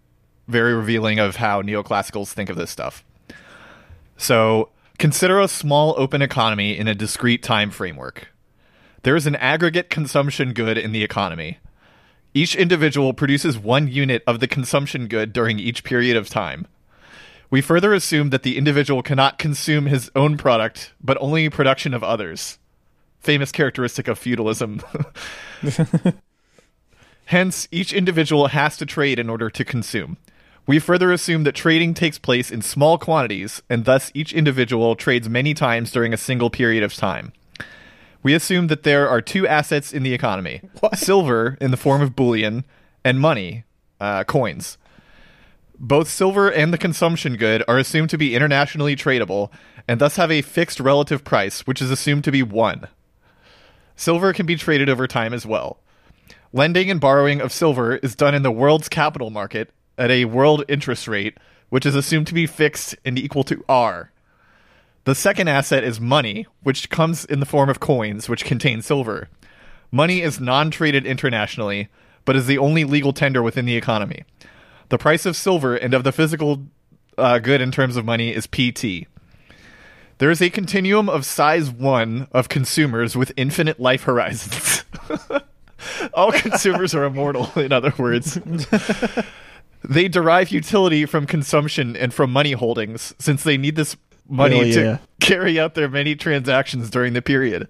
[0.49, 3.03] very revealing of how neoclassicals think of this stuff.
[4.17, 8.29] So consider a small open economy in a discrete time framework.
[9.03, 11.59] There is an aggregate consumption good in the economy.
[12.33, 16.67] Each individual produces one unit of the consumption good during each period of time.
[17.51, 22.03] We further assume that the individual cannot consume his own product, but only production of
[22.03, 22.59] others.
[23.21, 24.83] Famous characteristic of feudalism.
[27.27, 30.17] Hence, each individual has to trade in order to consume.
[30.67, 35.29] We further assume that trading takes place in small quantities, and thus each individual trades
[35.29, 37.33] many times during a single period of time.
[38.23, 40.63] We assume that there are two assets in the economy
[40.95, 42.65] silver in the form of bullion,
[43.05, 43.65] and money,
[44.01, 44.79] uh, coins.
[45.79, 49.51] Both silver and the consumption good are assumed to be internationally tradable,
[49.87, 52.89] and thus have a fixed relative price, which is assumed to be 1.
[53.97, 55.81] Silver can be traded over time as well.
[56.55, 60.65] Lending and borrowing of silver is done in the world's capital market at a world
[60.69, 64.11] interest rate, which is assumed to be fixed and equal to R.
[65.05, 69.29] The second asset is money, which comes in the form of coins, which contain silver.
[69.91, 71.89] Money is non traded internationally,
[72.25, 74.25] but is the only legal tender within the economy.
[74.89, 76.67] The price of silver and of the physical
[77.19, 79.07] uh, good in terms of money is PT.
[80.19, 84.85] There is a continuum of size 1 of consumers with infinite life horizons.
[86.15, 88.39] All consumers are immortal, in other words.
[89.89, 93.97] they derive utility from consumption and from money holdings, since they need this
[94.29, 94.97] money Hell yeah.
[94.97, 97.69] to carry out their many transactions during the period.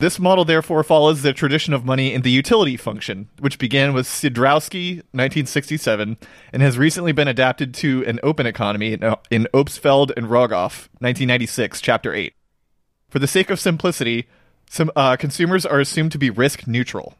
[0.00, 4.06] This model therefore follows the tradition of money in the utility function, which began with
[4.06, 6.16] Sidrauski, 1967,
[6.54, 12.14] and has recently been adapted to an open economy in, Obstfeld and Rogoff, 1996, Chapter
[12.14, 12.32] 8.
[13.10, 14.26] For the sake of simplicity,
[14.70, 17.14] some, uh, consumers are assumed to be risk neutral.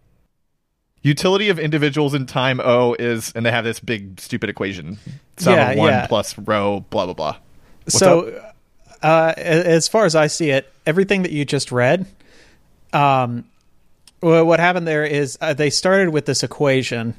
[1.03, 4.99] Utility of individuals in time O is, and they have this big stupid equation:
[5.39, 6.07] sum Yeah, of one yeah.
[6.07, 7.37] plus rho, blah blah blah.
[7.85, 8.53] What's so,
[9.03, 12.07] uh, as far as I see it, everything that you just read,
[12.93, 13.45] um,
[14.21, 17.15] what happened there is uh, they started with this equation,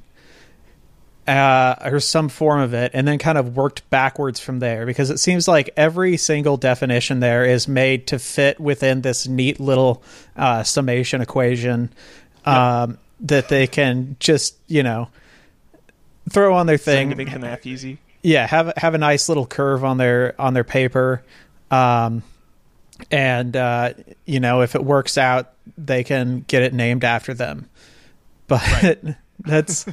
[1.27, 5.09] uh, or some form of it, and then kind of worked backwards from there because
[5.09, 10.03] it seems like every single definition there is made to fit within this neat little
[10.35, 11.91] uh, summation equation
[12.45, 15.09] um, that they can just, you know,
[16.29, 17.09] throw on their Thing thing.
[17.11, 17.97] to make the math easy.
[18.23, 21.23] yeah have have a nice little curve on their on their paper.
[21.69, 22.23] Um
[23.09, 23.93] and uh
[24.25, 27.67] you know if it works out they can get it named after them.
[28.47, 28.99] But
[29.39, 29.87] that's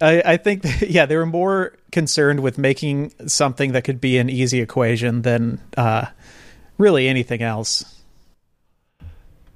[0.00, 4.16] I, I think that, yeah they were more concerned with making something that could be
[4.18, 6.06] an easy equation than uh
[6.78, 7.84] really anything else.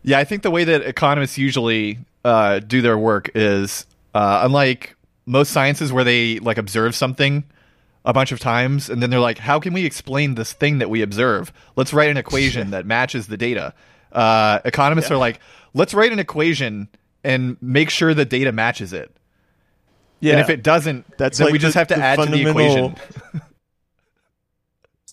[0.03, 4.97] Yeah, I think the way that economists usually uh, do their work is uh, unlike
[5.27, 7.45] most sciences where they like observe something
[8.05, 10.91] a bunch of times and then they're like, how can we explain this thing that
[10.91, 11.53] we observe?
[11.77, 13.75] Let's write an equation that matches the data.
[14.13, 15.41] Uh, economists are like,
[15.73, 16.89] let's write an equation
[17.25, 19.11] and make sure the data matches it.
[20.21, 22.27] Yeah, And if it doesn't, That's then like we just the- have to add to
[22.27, 22.95] the equation.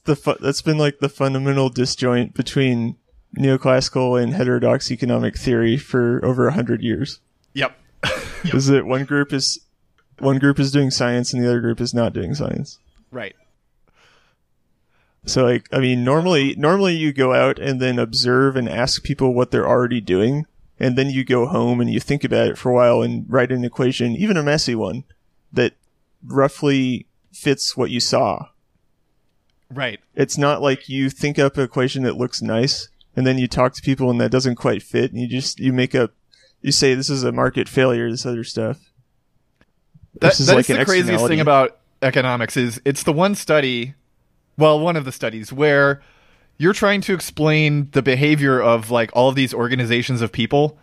[0.05, 2.95] the fu- that's been like the fundamental disjoint between
[3.37, 7.19] neoclassical and heterodox economic theory for over a hundred years.
[7.53, 7.77] Yep.
[8.45, 9.59] Is that one group is
[10.19, 12.79] one group is doing science and the other group is not doing science.
[13.11, 13.35] Right.
[15.25, 19.33] So like I mean normally normally you go out and then observe and ask people
[19.33, 20.45] what they're already doing
[20.79, 23.51] and then you go home and you think about it for a while and write
[23.51, 25.03] an equation, even a messy one
[25.53, 25.73] that
[26.25, 28.47] roughly fits what you saw.
[29.69, 29.99] Right.
[30.15, 33.73] It's not like you think up an equation that looks nice and then you talk
[33.73, 36.11] to people and that doesn't quite fit and you just you make up
[36.61, 38.79] you say this is a market failure, this other stuff.
[40.19, 43.35] That, This is that like is the craziest thing about economics is it's the one
[43.35, 43.95] study,
[44.57, 46.01] well, one of the studies where
[46.57, 50.77] you're trying to explain the behavior of like all of these organizations of people,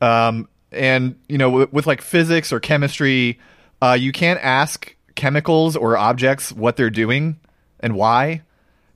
[0.00, 3.38] um, and you know, with, with like physics or chemistry,
[3.80, 7.38] uh, you can't ask chemicals or objects what they're doing
[7.80, 8.42] and why,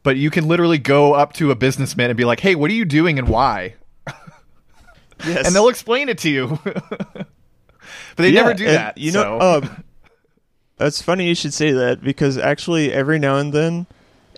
[0.03, 2.74] but you can literally go up to a businessman and be like, "Hey, what are
[2.74, 3.74] you doing and why?"
[5.26, 5.46] Yes.
[5.46, 6.59] and they'll explain it to you.
[6.64, 7.26] but
[8.16, 8.96] they Yeah, never do that.
[8.98, 9.40] You know, so.
[9.68, 9.84] um,
[10.78, 13.86] that's funny you should say that because actually, every now and then,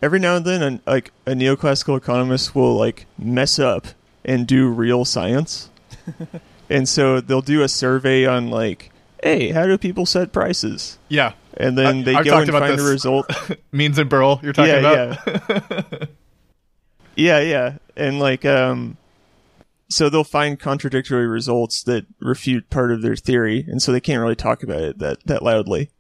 [0.03, 3.87] every now and then, an, like a neoclassical economist will like mess up
[4.25, 5.71] and do real science,
[6.71, 8.91] and so they'll do a survey on like,
[9.23, 10.99] hey, how do people set prices?
[11.09, 12.87] yeah, And then I- they I've go and about find this.
[12.87, 13.31] a result.
[13.73, 15.83] Means and Berle, you're talking yeah, about.
[16.01, 16.07] yeah,
[17.17, 18.97] yeah, yeah, and like, um,
[19.89, 24.21] so they'll find contradictory results that refute part of their theory, and so they can't
[24.21, 25.91] really talk about it that that loudly.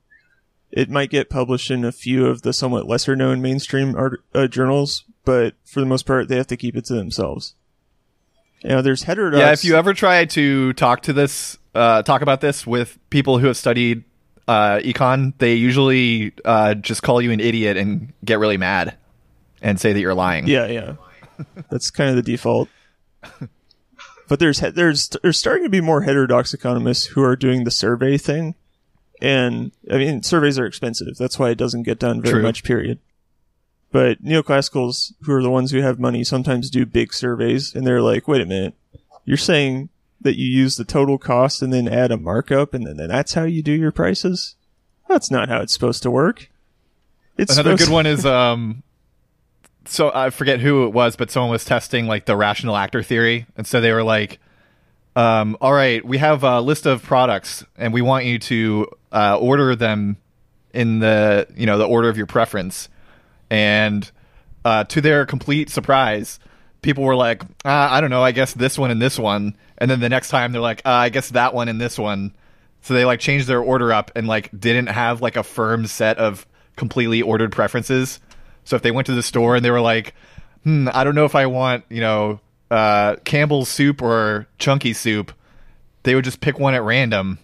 [0.71, 4.47] It might get published in a few of the somewhat lesser known mainstream art, uh,
[4.47, 7.55] journals, but for the most part, they have to keep it to themselves.
[8.63, 9.39] You know, there's heterodox.
[9.41, 13.39] Yeah, if you ever try to talk to this, uh, talk about this with people
[13.39, 14.05] who have studied
[14.49, 18.97] uh, econ, they usually uh, just call you an idiot and get really mad
[19.61, 20.47] and say that you're lying.
[20.47, 20.95] Yeah, yeah.
[21.71, 22.69] That's kind of the default.
[24.29, 28.17] But there's there's there's starting to be more heterodox economists who are doing the survey
[28.17, 28.55] thing,
[29.21, 31.17] and I mean surveys are expensive.
[31.19, 32.43] That's why it doesn't get done very True.
[32.43, 32.65] much.
[32.65, 32.99] Period.
[33.91, 38.01] But neoclassicals, who are the ones who have money, sometimes do big surveys, and they're
[38.01, 38.75] like, "Wait a minute,
[39.27, 39.91] you're saying
[40.23, 43.45] that you use the total cost and then add a markup, and then, that's how
[43.45, 44.57] you do your prices?
[45.09, 46.51] That's not how it's supposed to work."
[47.37, 48.83] It's Another good one is um
[49.85, 53.47] so I forget who it was, but someone was testing like the rational actor theory,
[53.57, 54.39] and so they were like,
[55.17, 59.39] um, "All right, we have a list of products, and we want you to uh,
[59.39, 60.17] order them
[60.73, 62.89] in the you know the order of your preference."
[63.51, 64.11] And
[64.65, 66.39] uh, to their complete surprise,
[66.81, 69.91] people were like, uh, "I don't know, I guess this one and this one," and
[69.91, 72.33] then the next time they're like, uh, "I guess that one and this one."
[72.83, 76.19] So they like changed their order up and like didn't have like a firm set
[76.19, 78.21] of completely ordered preferences.
[78.63, 80.15] So if they went to the store and they were like,
[80.63, 82.39] "Hmm, I don't know if I want, you know,
[82.71, 85.33] uh, Campbell's soup or chunky soup,"
[86.05, 87.41] they would just pick one at random.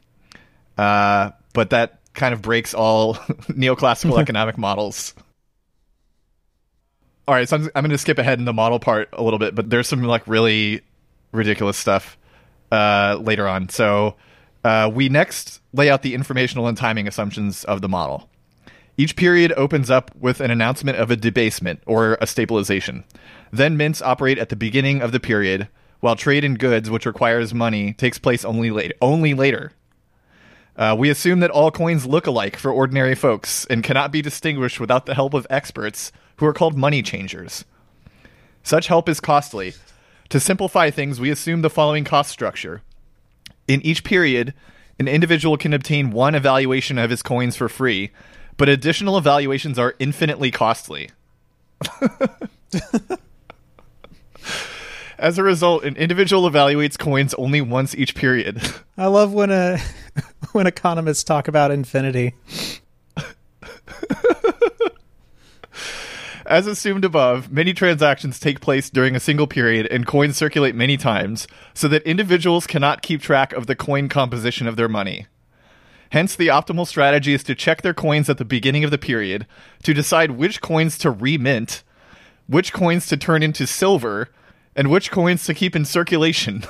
[0.76, 3.14] Uh, but that kind of breaks all
[3.49, 5.12] neoclassical economic models.
[7.26, 9.41] All right, so I'm, I'm going to skip ahead in the model part a little
[9.41, 10.82] bit, but there's some like really
[11.32, 12.16] ridiculous stuff
[12.71, 13.69] uh, later on.
[13.69, 14.16] So
[14.64, 18.29] uh, we next lay out the informational and timing assumptions of the model.
[18.97, 23.05] Each period opens up with an announcement of a debasement or a stabilization.
[23.53, 25.69] Then mints operate at the beginning of the period,
[26.01, 29.73] while trade in goods, which requires money, takes place only late, only later.
[30.77, 34.79] Uh, we assume that all coins look alike for ordinary folks and cannot be distinguished
[34.79, 37.64] without the help of experts, who are called money changers.
[38.62, 39.75] Such help is costly.
[40.31, 42.83] To simplify things, we assume the following cost structure.
[43.66, 44.53] In each period,
[44.99, 48.11] an individual can obtain one evaluation of his coins for free,
[48.57, 51.11] but additional evaluations are infinitely costly.
[55.18, 58.61] As a result, an individual evaluates coins only once each period.
[58.97, 59.79] I love when a
[60.53, 62.35] when economists talk about infinity.
[66.49, 70.97] As assumed above, many transactions take place during a single period and coins circulate many
[70.97, 75.27] times, so that individuals cannot keep track of the coin composition of their money.
[76.11, 79.47] Hence, the optimal strategy is to check their coins at the beginning of the period
[79.83, 81.83] to decide which coins to remint,
[82.47, 84.31] which coins to turn into silver,
[84.75, 86.65] and which coins to keep in circulation.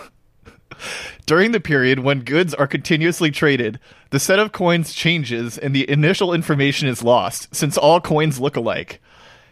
[1.27, 3.79] During the period when goods are continuously traded,
[4.11, 8.57] the set of coins changes and the initial information is lost, since all coins look
[8.57, 9.01] alike.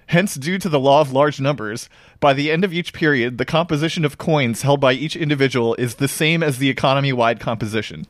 [0.07, 1.89] Hence, due to the law of large numbers,
[2.21, 5.97] by the end of each period, the composition of coins held by each individual is
[5.97, 8.07] the same as the economy wide composition.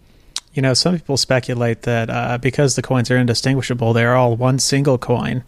[0.52, 4.36] You know, some people speculate that uh, because the coins are indistinguishable, they are all
[4.36, 5.44] one single coin,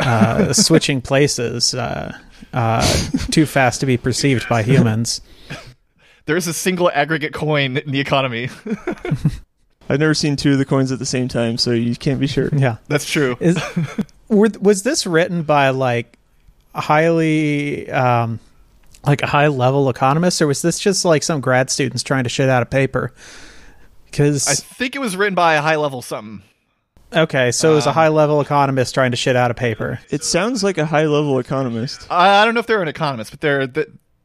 [0.00, 2.16] uh, switching places uh,
[2.52, 5.20] uh, too fast to be perceived by humans.
[6.26, 8.50] There is a single aggregate coin in the economy.
[9.88, 12.26] I've never seen two of the coins at the same time, so you can't be
[12.26, 12.50] sure.
[12.52, 12.76] Yeah.
[12.88, 13.36] That's true.
[13.40, 13.58] Is
[14.28, 16.18] were, was this written by like
[16.74, 18.38] a highly um,
[19.06, 22.30] like a high level economist, or was this just like some grad students trying to
[22.30, 23.12] shit out a paper?
[24.06, 26.42] Because I think it was written by a high level something.
[27.14, 30.00] okay, so it was a high level economist trying to shit out a paper.
[30.10, 32.06] It sounds like a high level economist.
[32.10, 33.66] I, I don't know if they're an economist, but they're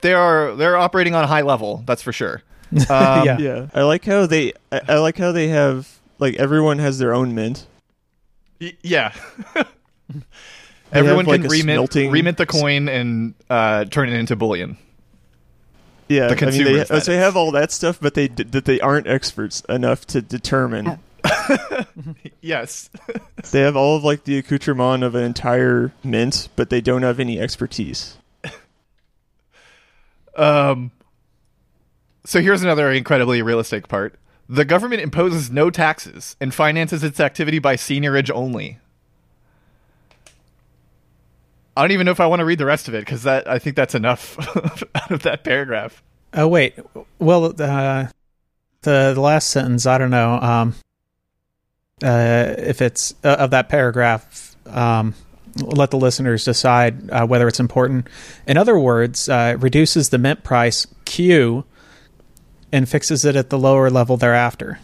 [0.02, 1.84] they are they're operating on a high level.
[1.86, 2.44] That's for sure.
[2.90, 3.38] Um, yeah.
[3.38, 4.54] Yeah, I like how they.
[4.72, 7.66] I, I like how they have like everyone has their own mint.
[8.62, 9.14] y- yeah.
[10.92, 14.36] Everyone have, like, can a remint smelting- remint the coin and uh, turn it into
[14.36, 14.78] bullion.
[16.08, 18.44] Yeah, The I mean they, consumers, so they have all that stuff, but they d-
[18.44, 21.00] that they aren't experts enough to determine.
[22.42, 22.90] Yes.
[23.52, 27.20] they have all of like the accoutrement of an entire mint, but they don't have
[27.22, 28.18] any expertise.
[30.36, 30.92] Um,
[32.26, 34.16] so here's another incredibly realistic part.
[34.50, 38.80] The government imposes no taxes and finances its activity by seigniorage only.
[41.76, 43.50] I don't even know if I want to read the rest of it because that
[43.50, 44.38] I think that's enough
[44.96, 46.04] out of that paragraph.
[46.34, 46.78] Oh wait,
[47.20, 48.08] well, uh,
[48.82, 50.76] the the last sentence, I don't know um,
[52.04, 54.56] uh, if it's uh, of that paragraph.
[54.68, 55.16] Um,
[55.58, 58.08] let the listeners decide uh, whether it's important.
[58.48, 61.66] In other words, uh, reduces the mint price Q
[62.74, 64.80] and fixes it at the lower level thereafter.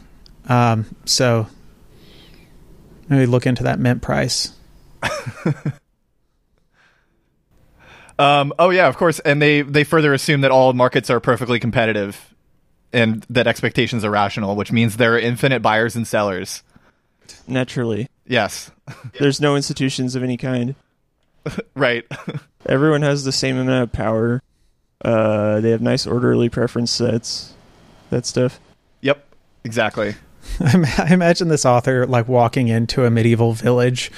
[0.47, 1.47] Um, so
[3.09, 4.53] maybe look into that mint price.
[8.19, 11.57] Um, oh yeah, of course, and they they further assume that all markets are perfectly
[11.57, 12.35] competitive,
[12.91, 16.61] and that expectations are rational, which means there are infinite buyers and sellers.
[17.47, 18.71] Naturally, Yes,
[19.19, 20.75] there's no institutions of any kind.
[21.75, 22.05] right.
[22.65, 24.43] Everyone has the same amount of power.
[25.03, 27.55] Uh, they have nice orderly preference sets.
[28.09, 28.59] That stuff.
[29.01, 29.25] yep,
[29.63, 30.15] exactly.
[30.59, 34.11] I imagine this author like walking into a medieval village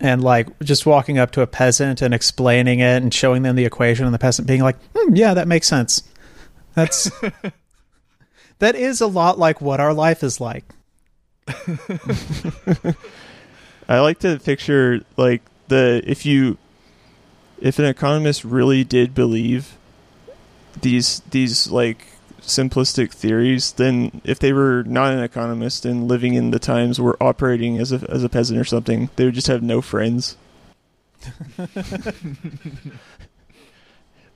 [0.00, 3.64] and like just walking up to a peasant and explaining it and showing them the
[3.64, 6.02] equation and the peasant being like, hmm, "Yeah, that makes sense."
[6.74, 7.10] That's
[8.58, 10.64] that is a lot like what our life is like.
[13.88, 16.58] I like to picture like the if you
[17.60, 19.76] if an economist really did believe
[20.80, 22.06] these these like
[22.46, 27.16] simplistic theories, then if they were not an economist and living in the times were
[27.22, 30.36] operating as a as a peasant or something, they would just have no friends.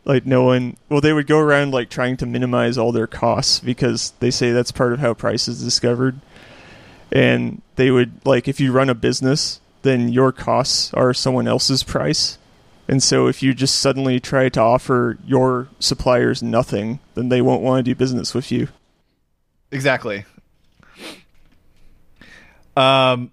[0.05, 3.61] like no one well they would go around like trying to minimize all their costs
[3.61, 6.19] because they say that's part of how price is discovered
[7.13, 11.83] and they would like if you run a business then your costs are someone else's
[11.83, 12.39] price
[12.89, 17.63] and so if you just suddenly try to offer your suppliers nothing then they won't
[17.63, 18.69] want to do business with you
[19.71, 20.25] Exactly.
[22.77, 23.31] Um.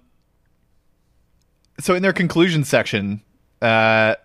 [1.80, 3.22] So in their conclusion section,
[3.62, 4.16] uh,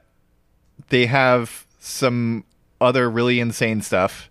[0.89, 2.45] they have some
[2.81, 4.31] other really insane stuff.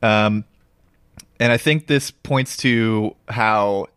[0.00, 0.44] Um,
[1.40, 3.88] and I think this points to how,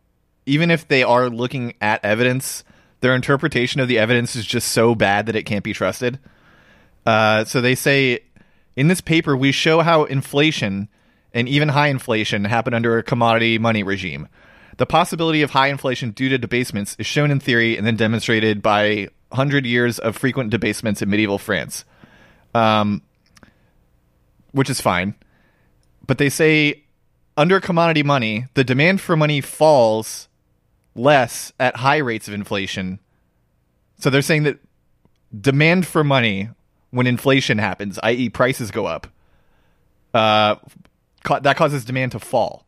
[0.48, 2.64] even if they are looking at evidence,
[3.02, 6.20] their interpretation of the evidence is just so bad that it can't be trusted.
[7.06, 8.20] Uh, so they say
[8.76, 10.89] in this paper, we show how inflation
[11.34, 14.28] and even high inflation happen under a commodity money regime.
[14.78, 18.62] The possibility of high inflation due to debasements is shown in theory and then demonstrated
[18.62, 21.86] by 100 years of frequent debasements in medieval France,
[22.53, 23.01] um,
[24.51, 25.16] which is fine.
[26.08, 26.84] But they say
[27.38, 30.28] under commodity money, the demand for money falls
[30.95, 32.99] less at high rates of inflation.
[33.99, 34.60] So they're saying that
[35.41, 36.49] demand for money
[36.96, 39.08] when inflation happens, i.e., prices go up,
[40.14, 40.56] uh,
[41.24, 42.66] ca- that causes demand to fall.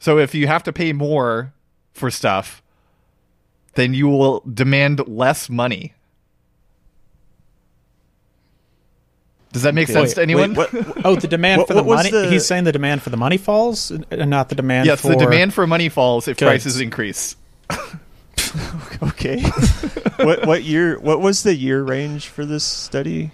[0.00, 1.52] So if you have to pay more
[1.92, 2.62] for stuff,
[3.74, 5.94] then you will demand less money.
[9.52, 9.92] Does that make Okay.
[9.92, 10.54] sense Wait, to anyone?
[10.54, 12.10] wait, what- Oh, the demand What- for the money.
[12.10, 14.86] the- He's saying the demand for the money falls, and not the demand.
[14.86, 16.48] yes, for the demand for money falls if goods.
[16.48, 17.36] prices increase.
[19.02, 19.40] okay
[20.18, 23.30] what what year what was the year range for this study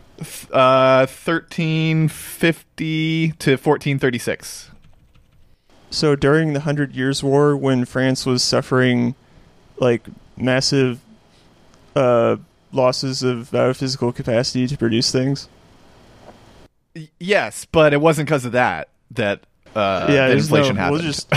[0.53, 4.71] Uh, thirteen fifty to fourteen thirty six.
[5.91, 9.15] So during the Hundred Years' War, when France was suffering
[9.79, 10.03] like
[10.37, 10.99] massive
[11.95, 12.37] uh,
[12.73, 15.49] losses of uh, physical capacity to produce things,
[17.21, 19.41] Yes, but it wasn't because of that that
[19.77, 21.03] uh, there's inflation no- happened.
[21.03, 21.31] We'll just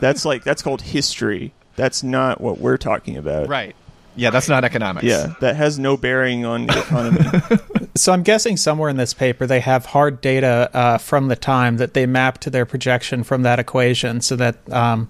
[0.00, 1.52] that's like that's called history.
[1.76, 3.48] That's not what we're talking about.
[3.48, 3.74] right.
[4.18, 5.04] Yeah, that's not economics.
[5.04, 7.60] Yeah, that has no bearing on the economy.
[7.96, 11.78] So I'm guessing somewhere in this paper they have hard data uh, from the time
[11.78, 15.08] that they map to their projection from that equation, so that um,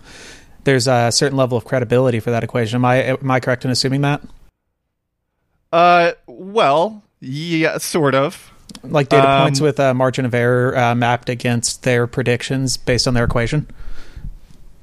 [0.62, 2.76] there's a certain level of credibility for that equation.
[2.76, 4.22] Am I am I correct in assuming that?
[5.72, 8.52] Uh, well, yeah, sort of.
[8.84, 13.08] Like data Um, points with a margin of error uh, mapped against their predictions based
[13.08, 13.66] on their equation.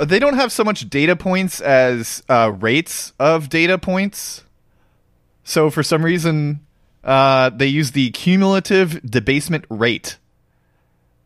[0.06, 4.43] They don't have so much data points as uh, rates of data points.
[5.43, 6.62] So for some reason,
[7.04, 10.18] uh, they use the cumulative debasement rate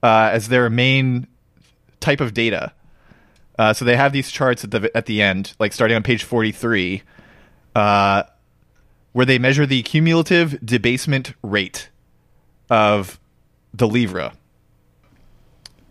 [0.02, 1.28] uh, as their main
[2.00, 2.74] type of data.
[3.60, 6.24] Uh, so they have these charts at the at the end, like starting on page
[6.24, 7.04] forty three,
[7.76, 8.24] uh,
[9.14, 11.90] where they measure the cumulative debasement rate
[12.70, 13.20] of
[13.74, 14.32] the livre.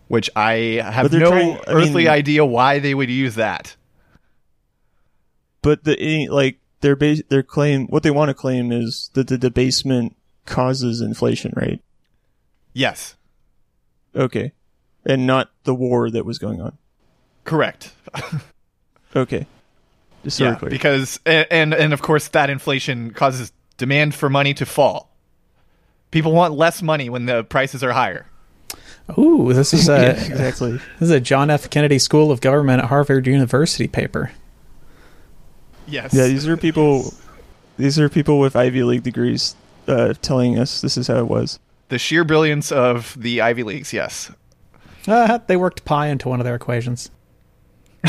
[0.09, 3.77] Which I have no trying- I earthly mean- idea why they would use that.
[5.63, 9.27] but the eh, like their base, their claim, what they want to claim is that
[9.27, 11.81] the debasement causes inflation, right?
[12.73, 13.17] Yes.
[14.15, 14.53] Okay.
[15.05, 16.79] And not the war that was going on.
[17.45, 17.93] Correct.
[19.15, 19.47] Okay.
[20.25, 24.67] Just so yeah, because and and of course that inflation causes demand for money to
[24.67, 25.11] fall.
[26.11, 28.27] People want less money when the prices are higher.
[29.19, 30.73] Ooh, this is yeah, a exactly.
[30.73, 31.69] this is a John F.
[31.71, 34.33] Kennedy School of Government at Harvard University paper.
[35.87, 36.13] Yes.
[36.13, 37.13] Yeah, these are people.
[37.79, 39.55] These are people with Ivy League degrees
[39.87, 41.59] uh, telling us this is how it was.
[41.89, 43.93] the sheer brilliance of the Ivy Leagues.
[43.93, 44.33] Yes.
[45.07, 47.11] Uh, they worked pi into one of their equations.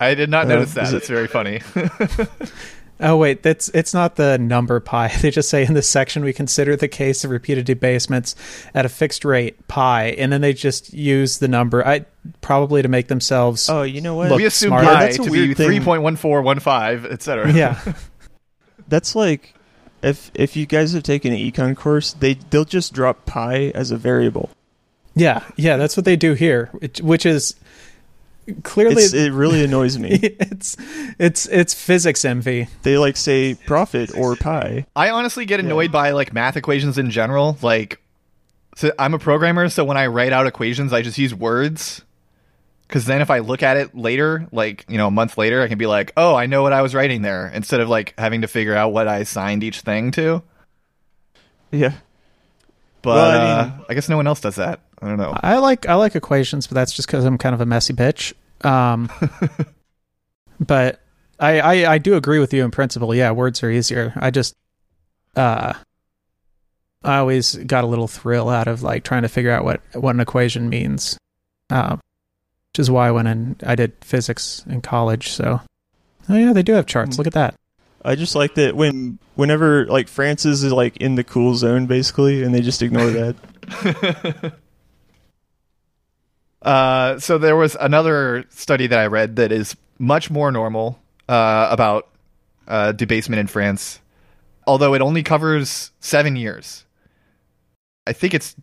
[0.00, 0.92] I did not Uh, notice that.
[0.92, 1.60] it- It's very funny.
[3.00, 5.08] Oh wait, that's it's not the number pi.
[5.20, 8.34] They just say in this section we consider the case of repeated debasements
[8.74, 11.86] at a fixed rate pi, and then they just use the number.
[11.86, 12.06] I
[12.40, 13.68] probably to make themselves.
[13.68, 14.32] Oh, you know what?
[14.32, 14.84] We assume smart.
[14.84, 15.66] pi Yeah, to be thing.
[15.66, 17.52] three point one four one five, etc.
[17.52, 17.80] yeah,
[18.88, 19.54] That's like
[20.02, 23.90] if if you guys have taken an econ course, they they'll just drop pi as
[23.90, 24.50] a variable.
[25.14, 25.76] yeah, yeah.
[25.76, 27.54] That's what they do here, which, which is
[28.62, 30.10] clearly It's, it really annoys me.
[30.22, 30.76] it's
[31.18, 32.68] it's it's physics envy.
[32.82, 34.86] they like say profit or pi.
[34.94, 37.56] I honestly get annoyed by like math equations in general.
[37.62, 38.00] Like,
[38.76, 42.02] so I'm a programmer, so when I write out equations, I just use words.
[42.86, 45.68] Because then, if I look at it later, like you know, a month later, I
[45.68, 48.40] can be like, "Oh, I know what I was writing there," instead of like having
[48.40, 50.42] to figure out what I assigned each thing to.
[51.70, 51.92] Yeah.
[53.02, 54.80] But Well, I uh, I guess no one else does that.
[55.00, 55.32] I don't know.
[55.34, 58.32] I like I like equations, but that's just because I'm kind of a messy bitch.
[58.64, 59.10] Um,
[60.60, 61.00] but
[61.38, 63.14] I, I I do agree with you in principle.
[63.14, 64.12] Yeah, words are easier.
[64.16, 64.56] I just
[65.36, 65.74] uh,
[67.04, 70.14] I always got a little thrill out of like trying to figure out what what
[70.14, 71.18] an equation means.
[71.70, 72.00] Um,
[72.72, 75.30] which is why I went and I did physics in college.
[75.30, 75.60] So,
[76.28, 77.14] oh yeah, they do have charts.
[77.14, 77.18] Mm.
[77.18, 77.54] Look at that.
[78.04, 82.42] I just like that when whenever like Francis is like in the cool zone basically,
[82.42, 84.54] and they just ignore that.
[86.62, 90.98] Uh, so there was another study that I read that is much more normal
[91.28, 92.08] uh, about
[92.66, 94.00] uh, debasement in France,
[94.66, 96.84] although it only covers seven years.
[98.06, 98.56] I think it's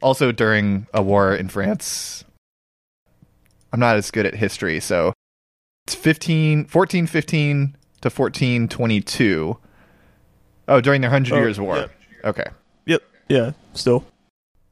[0.00, 2.24] also during a war in France.
[3.72, 5.12] I'm not as good at history, so
[5.86, 9.58] it's 15, 1415 to 1422.
[10.68, 11.76] Oh, during the Hundred Oh, Years' War.
[11.76, 11.86] yeah.
[12.24, 12.44] Okay.
[12.86, 13.02] Yep.
[13.28, 13.52] Yeah.
[13.74, 14.04] Still.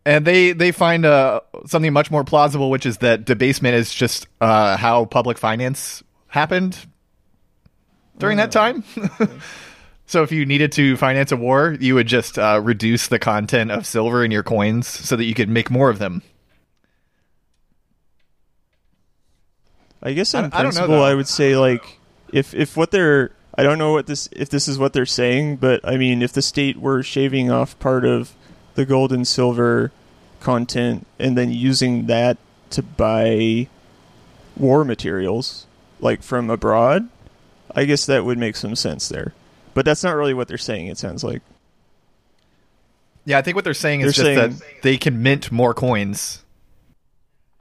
[0.06, 4.26] And they they find uh, something much more plausible, which is that debasement is just
[4.40, 6.78] uh, how public finance happened
[8.18, 8.82] during that time.
[10.06, 13.70] so if you needed to finance a war, you would just uh, reduce the content
[13.70, 16.22] of silver in your coins so that you could make more of them.
[20.02, 21.02] I guess I- in I principle, though.
[21.04, 21.98] I would say like
[22.32, 25.56] if if what they're I don't know what this if this is what they're saying,
[25.56, 28.34] but I mean if the state were shaving off part of
[28.80, 29.92] the gold and silver
[30.40, 32.38] content and then using that
[32.70, 33.68] to buy
[34.56, 35.66] war materials
[36.00, 37.08] like from abroad,
[37.76, 39.34] I guess that would make some sense there.
[39.74, 40.86] But that's not really what they're saying.
[40.86, 41.42] It sounds like
[43.26, 45.74] Yeah, I think what they're saying is They're just saying- that they can mint more
[45.74, 46.42] coins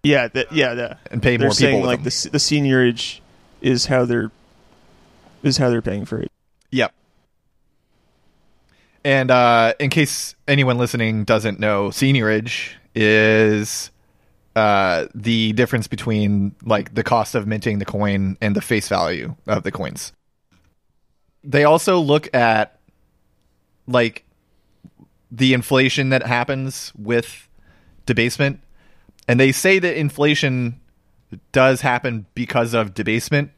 [0.02, 2.06] yeah, that yeah, that and pay more people like them.
[2.06, 3.20] the the seigniorage
[3.62, 4.32] is how they're
[5.44, 6.32] is how they're paying for it.
[6.72, 6.94] Yep.
[9.04, 13.92] And uh, in case anyone listening doesn't know, seigniorage is
[14.56, 19.36] uh, the difference between like the cost of minting the coin and the face value
[19.48, 20.12] of the coins.
[21.44, 22.80] They also look at
[23.88, 24.26] like
[25.32, 27.48] the inflation that happens with
[28.06, 28.60] debasement,
[29.28, 30.80] and they say that inflation
[31.52, 33.52] does happen because of debasement,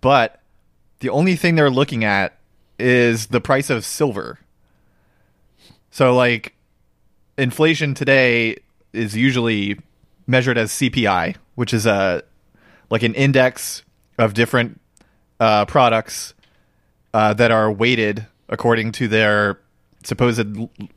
[0.00, 0.40] but
[1.00, 2.38] the only thing they're looking at
[2.78, 4.38] is the price of silver.
[5.94, 6.56] So like
[7.38, 8.56] inflation today
[8.92, 9.78] is usually
[10.26, 12.24] measured as CPI, which is a
[12.90, 13.84] like an index
[14.18, 14.80] of different
[15.38, 16.34] uh, products
[17.12, 19.60] uh, that are weighted according to their
[20.02, 20.44] supposed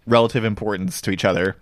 [0.08, 1.58] relative importance to each other,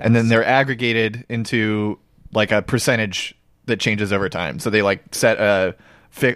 [0.00, 1.96] and then they're aggregated into
[2.32, 4.58] like a percentage that changes over time.
[4.58, 5.76] So they like set a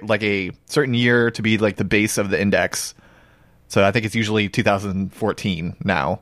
[0.05, 2.95] like a certain year to be like the base of the index.
[3.66, 6.20] So I think it's usually 2014 now,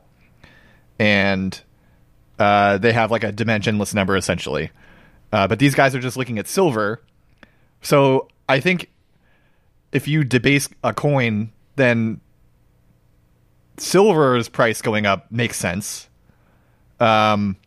[0.99, 1.59] and
[2.39, 4.71] uh, they have like a dimensionless number essentially.
[5.31, 7.01] Uh, but these guys are just looking at silver.
[7.81, 8.89] So I think
[9.91, 12.21] if you debase a coin, then
[13.77, 16.09] silver's price going up makes sense.
[16.99, 17.57] Um,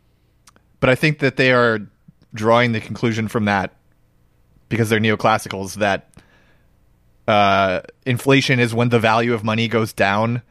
[0.80, 1.80] but I think that they are
[2.34, 3.74] drawing the conclusion from that
[4.68, 6.10] because they're neoclassicals that
[7.28, 10.42] uh, inflation is when the value of money goes down,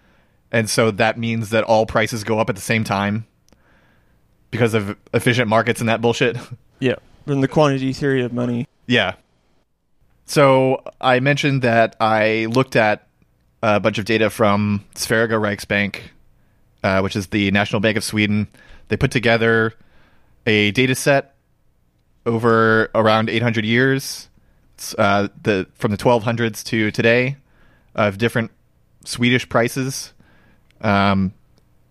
[0.52, 3.26] and so that means that all prices go up at the same time.
[4.52, 6.38] because of efficient markets and that bullshit.
[6.82, 6.96] Yeah,
[7.28, 8.66] from the quantity theory of money.
[8.88, 9.16] Yeah.
[10.26, 13.08] So I mentioned that I looked at
[13.62, 16.00] a bunch of data from Sveriges Riksbank,
[16.82, 18.48] uh, which is the National Bank of Sweden.
[18.88, 19.74] They put together
[20.46, 21.36] a data set
[22.26, 24.30] over around 800 years,
[24.98, 27.36] uh, the from the 1200s to today,
[27.94, 28.52] of different
[29.04, 30.14] Swedish prices.
[30.82, 31.34] Um,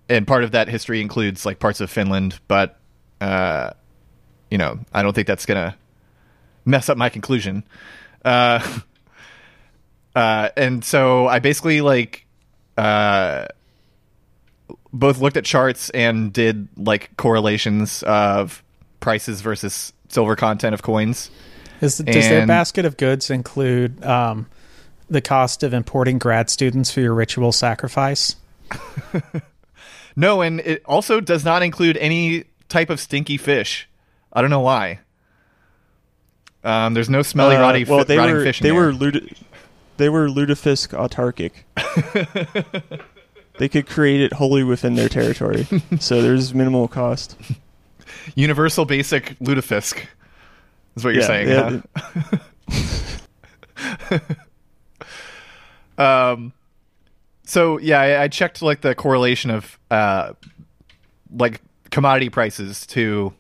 [0.09, 2.79] and part of that history includes like parts of Finland, but
[3.21, 3.71] uh,
[4.51, 5.77] you know, I don't think that's gonna
[6.65, 7.65] mess up my conclusion.
[8.25, 8.81] Uh,
[10.15, 12.27] uh, and so I basically like
[12.77, 13.47] uh,
[14.93, 18.63] both looked at charts and did like correlations of
[19.01, 21.31] prices versus silver content of coins.
[21.81, 24.47] Is, does their basket of goods include um,
[25.09, 28.35] the cost of importing grad students for your ritual sacrifice?
[30.17, 33.89] No, and it also does not include any type of stinky fish.
[34.33, 34.99] I don't know why.
[36.65, 38.61] Um, there's no smelly, Uh, rotty, well, fi- they rotting were fish.
[38.61, 38.81] in they there.
[38.87, 39.33] were ludi-
[39.97, 41.53] they were lutefisk autarkic.
[43.59, 45.69] they could create it wholly within their territory,
[46.01, 47.37] so there's minimal cost.
[48.35, 50.05] universal basic lutefisk.
[50.97, 51.49] Is what you're Yeah, saying?
[51.49, 51.81] yeah,
[55.99, 55.99] huh?
[56.33, 56.53] um,
[57.49, 60.35] so yeah, I, I checked like the correlation of uh,
[61.35, 63.33] like commodity prices to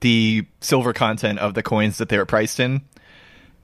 [0.00, 2.82] the silver content of the coins that they were priced in,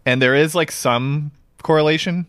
[0.05, 1.33] and there is like some
[1.64, 2.27] correlation.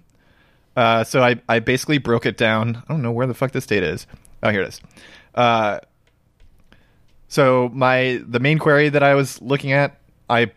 [0.75, 2.83] Uh, so I, I basically broke it down.
[2.87, 4.07] I don't know where the fuck this data is.
[4.41, 4.81] Oh, here it is.
[5.35, 5.79] Uh,
[7.27, 10.51] so my the main query that I was looking at, I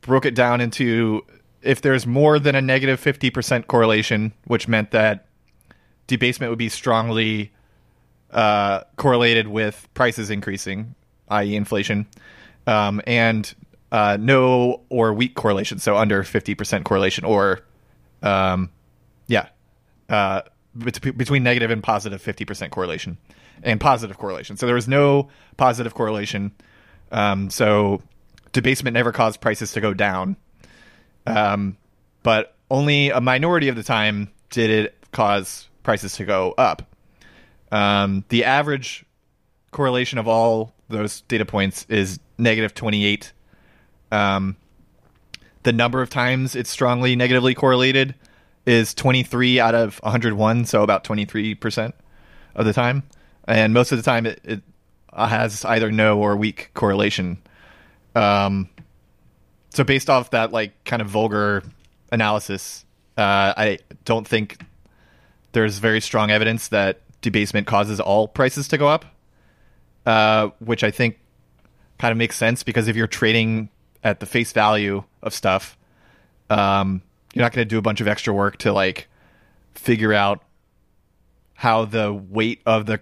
[0.00, 1.24] broke it down into
[1.62, 5.26] if there's more than a negative 50% correlation, which meant that
[6.06, 7.52] debasement would be strongly
[8.30, 10.94] uh, correlated with prices increasing,
[11.28, 12.06] i.e., inflation,
[12.66, 13.54] um, and
[13.92, 17.60] uh, no or weak correlation, so under 50% correlation, or
[18.22, 18.70] um,
[19.28, 19.48] yeah,
[20.08, 20.42] uh,
[20.74, 23.18] bet- between negative and positive 50% correlation,
[23.62, 24.56] and positive correlation.
[24.56, 26.52] So there was no positive correlation.
[27.12, 28.02] Um, so
[28.52, 30.36] debasement never caused prices to go down.
[31.26, 31.76] Um,
[32.22, 36.82] but only a minority of the time did it cause prices to go up.
[37.70, 39.04] Um, the average
[39.70, 43.32] correlation of all those data points is negative 28.
[44.10, 44.56] Um,
[45.62, 48.14] the number of times it's strongly negatively correlated
[48.66, 51.92] is 23 out of 101, so about 23%
[52.54, 53.02] of the time.
[53.46, 54.62] And most of the time it, it
[55.14, 57.38] has either no or weak correlation.
[58.14, 58.68] Um,
[59.70, 61.62] so based off that like kind of vulgar
[62.12, 62.84] analysis,
[63.18, 64.58] uh, I don't think
[65.54, 69.06] there's very strong evidence that debasement causes all prices to go up,
[70.04, 71.18] uh, which I think
[71.98, 73.70] kind of makes sense because if you're trading
[74.02, 75.78] at the face value of stuff,
[76.50, 77.00] um,
[77.32, 79.08] you're not going to do a bunch of extra work to like
[79.74, 80.44] figure out
[81.54, 83.00] how the weight of the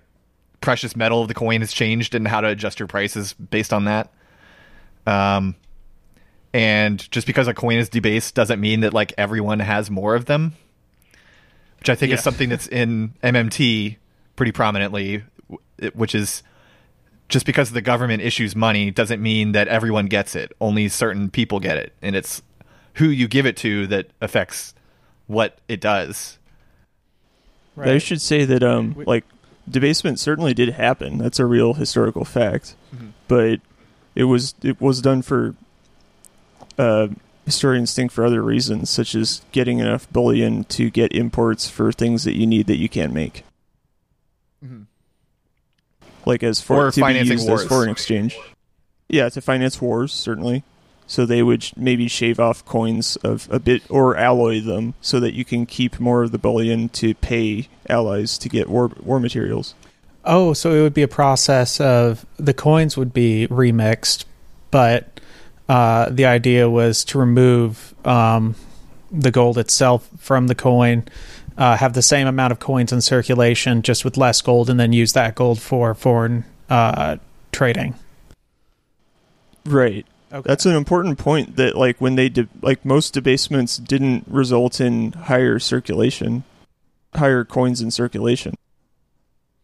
[0.61, 3.87] precious metal of the coin has changed and how to adjust your prices based on
[3.87, 4.13] that.
[5.07, 5.57] Um,
[6.55, 10.27] and just because a coin is debased doesn't mean that like everyone has more of
[10.27, 10.55] them,
[11.83, 12.19] which I think Yeah.
[12.19, 13.97] is something that's in MMT
[14.37, 15.25] pretty prominently,
[15.95, 16.45] which is
[17.29, 20.53] just because the government issues money doesn't mean that everyone gets it.
[20.61, 22.41] Only certain people get it, and it's
[22.95, 24.75] who you give it to that affects
[25.27, 26.39] what it does.
[27.77, 29.25] I should say that um We- like
[29.69, 31.19] debasement certainly did happen.
[31.19, 32.77] That's a real historical fact.
[32.95, 33.07] Mm-hmm.
[33.27, 33.61] But
[34.15, 35.57] it was it was done for
[36.79, 37.09] uh
[37.45, 42.25] historians think for other reasons, such as getting enough bullion to get imports for things
[42.25, 43.45] that you need that you can't make.
[44.65, 44.83] Mm-hmm.
[46.25, 47.63] Like as for Or to be financing used wars.
[47.63, 48.39] as foreign exchange.
[49.09, 50.63] Yeah, to finance wars certainly.
[51.07, 55.35] So they would maybe shave off coins of a bit or alloy them so that
[55.35, 59.75] you can keep more of the bullion to pay allies to get war war materials.
[60.25, 64.25] Oh, so it would be a process of the coins would be remixed,
[64.71, 65.12] but
[65.73, 68.55] uh, the idea was to remove um,
[69.11, 71.03] the gold itself from the coin,
[71.57, 74.93] uh, have the same amount of coins in circulation, just with less gold, and then
[74.93, 77.17] use that gold for foreign uh,
[77.53, 77.95] trading.
[79.65, 80.05] Right.
[80.31, 80.47] Okay.
[80.47, 85.13] That's an important point that like when they de- like most debasements didn't result in
[85.13, 86.45] higher circulation,
[87.15, 88.57] higher coins in circulation.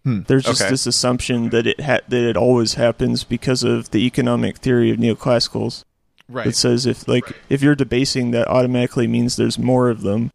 [0.05, 0.71] Hmm, There's just okay.
[0.71, 4.97] this assumption that it ha- that it always happens because of the economic theory of
[4.97, 5.85] neoclassicals.
[6.29, 6.47] Right.
[6.47, 10.31] that says if like if you're debasing that automatically means there's more of them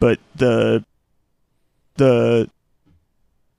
[0.00, 0.84] but the
[1.96, 2.48] the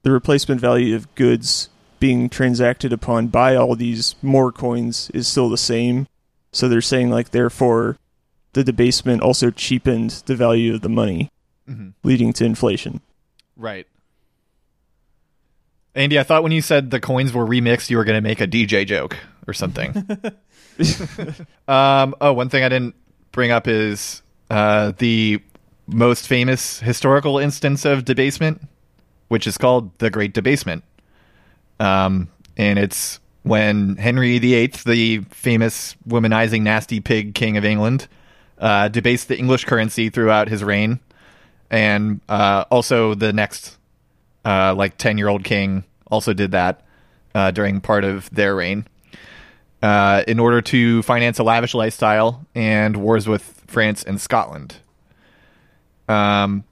[0.04, 1.70] the replacement value of goods
[2.00, 6.08] being transacted upon by all these more coins is still the same.
[6.52, 7.98] So they're saying like therefore
[8.54, 11.32] the debasement also cheapened the value of the money,
[11.68, 11.93] Mhm.
[12.04, 13.02] leading to inflation.
[13.58, 13.88] Right.
[15.95, 18.39] Andy, I thought when you said the coins were remixed, you were going to make
[18.39, 19.18] a DJ joke
[19.48, 20.08] or something.
[21.68, 22.96] um, oh, one thing I didn't
[23.32, 25.42] bring up is uh, the
[25.88, 28.62] most famous historical instance of debasement,
[29.28, 30.84] which is called the Great Debasement.
[31.80, 38.08] Um, and it's when Henry VIII, the famous womanizing nasty pig king of England,
[38.60, 41.00] uh, debased the English currency throughout his reign,
[41.70, 43.78] and uh, also the next
[44.46, 46.86] uh, like 10 year old king also did that
[47.36, 48.86] uh, during part of their reign
[49.82, 54.78] uh, in order to finance a lavish lifestyle and wars with France and Scotland.
[56.08, 56.64] Um,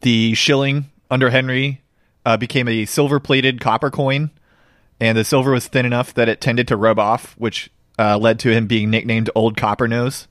[0.00, 1.80] the shilling under Henry
[2.26, 4.30] uh, became a silver plated copper coin,
[5.00, 8.38] and the silver was thin enough that it tended to rub off, which uh, led
[8.40, 10.28] to him being nicknamed Old Copper Nose.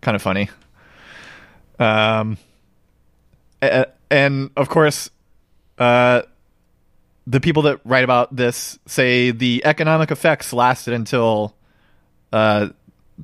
[0.00, 0.50] Kind of funny.
[1.78, 2.38] Um,
[4.10, 5.10] and of course,
[5.78, 6.22] uh,
[7.26, 11.54] the people that write about this say the economic effects lasted until
[12.32, 12.68] uh,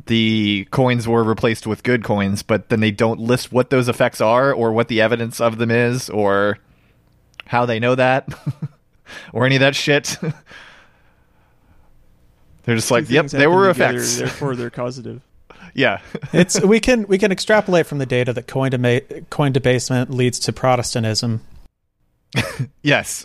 [0.06, 4.20] the coins were replaced with good coins, but then they don't list what those effects
[4.20, 6.58] are or what the evidence of them is or
[7.46, 8.28] how they know that
[9.32, 10.16] or any of that shit.
[12.64, 14.16] They're just like, yep, things there happen were together, effects.
[14.18, 15.20] Therefore, they're causative.
[15.74, 15.98] yeah.
[16.32, 20.38] It's we can we can extrapolate from the data that coin dema- coin debasement leads
[20.40, 21.40] to Protestantism.
[22.82, 23.24] Yes.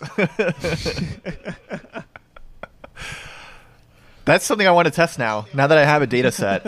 [4.24, 5.46] That's something I want to test now.
[5.54, 6.66] Now that I have a data set,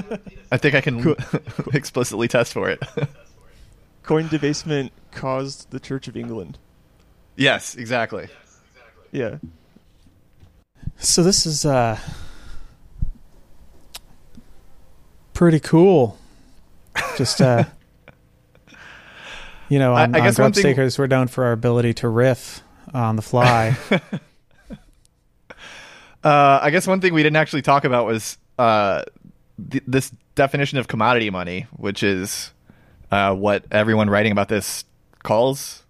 [0.50, 1.14] I think I can
[1.74, 2.82] explicitly test for it.
[4.02, 6.58] Coin debasement caused the Church of England.
[7.36, 8.28] yes, exactly.
[9.12, 9.36] Yeah.
[10.96, 11.98] So this is uh
[15.34, 16.18] pretty cool.
[17.18, 17.64] Just uh
[19.70, 22.08] you know, I- on, I on guess one thing- we're known for our ability to
[22.08, 22.62] riff
[22.92, 23.76] on the fly.
[26.22, 29.04] Uh, I guess one thing we didn't actually talk about was uh,
[29.70, 32.52] th- this definition of commodity money, which is
[33.10, 34.84] uh, what everyone writing about this
[35.22, 35.82] calls,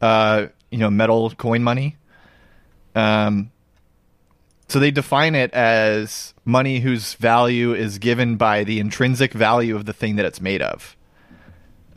[0.00, 1.96] uh, you know, metal coin money.
[2.94, 3.50] Um,
[4.68, 9.84] so they define it as money whose value is given by the intrinsic value of
[9.84, 10.96] the thing that it's made of.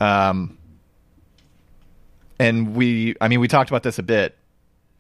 [0.02, 0.57] Um,
[2.40, 4.38] and we, I mean, we talked about this a bit,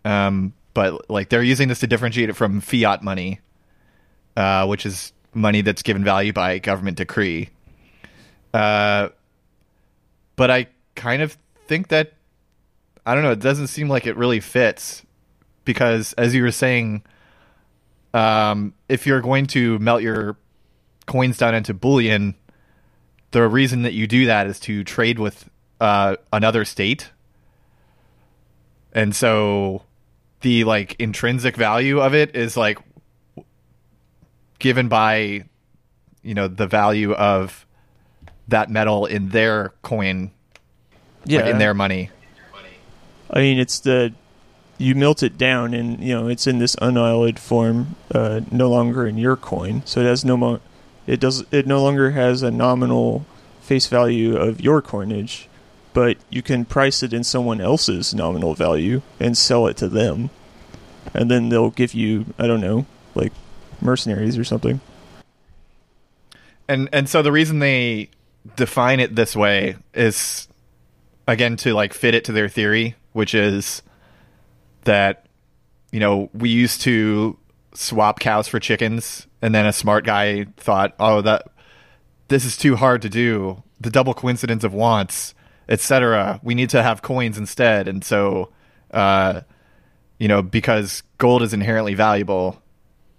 [0.05, 3.39] um, but like they're using this to differentiate it from fiat money,
[4.35, 7.49] uh, which is money that's given value by government decree.
[8.53, 9.09] Uh,
[10.35, 12.13] but I kind of think that
[13.05, 13.31] I don't know.
[13.31, 15.01] It doesn't seem like it really fits
[15.63, 17.03] because, as you were saying,
[18.13, 20.37] um, if you're going to melt your
[21.05, 22.35] coins down into bullion,
[23.31, 27.11] the reason that you do that is to trade with uh, another state,
[28.97, 29.83] and so
[30.41, 32.79] the like intrinsic value of it is like
[34.59, 35.43] given by
[36.23, 37.65] you know the value of
[38.47, 40.31] that metal in their coin
[41.25, 41.41] Yeah.
[41.41, 42.09] like in their money
[43.29, 44.13] I mean, it's the
[44.77, 49.05] you melt it down, and you know it's in this unalloyed form, uh, no longer
[49.05, 49.81] in your coin.
[49.85, 50.61] So it has no mo-
[51.05, 53.25] it does it no longer has a nominal
[53.59, 55.49] face value of your coinage,
[55.97, 60.29] but you can price it in someone else's nominal value and sell it to them,
[61.11, 62.85] and then they'll give you I don't know
[63.15, 63.33] like
[63.81, 64.79] mercenaries or something.
[66.67, 68.11] and and so the reason they
[68.55, 70.47] define it this way is
[71.27, 73.81] again to like fit it to their theory which is
[74.83, 75.25] that
[75.91, 77.39] you know we used to
[77.73, 81.47] swap cows for chickens and then a smart guy thought oh that
[82.27, 85.33] this is too hard to do the double coincidence of wants
[85.69, 88.49] etc we need to have coins instead and so
[88.91, 89.41] uh
[90.17, 92.61] you know because gold is inherently valuable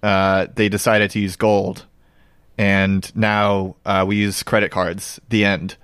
[0.03, 1.87] uh they decided to use gold
[2.59, 5.21] and now uh, we use credit cards.
[5.29, 5.77] The end.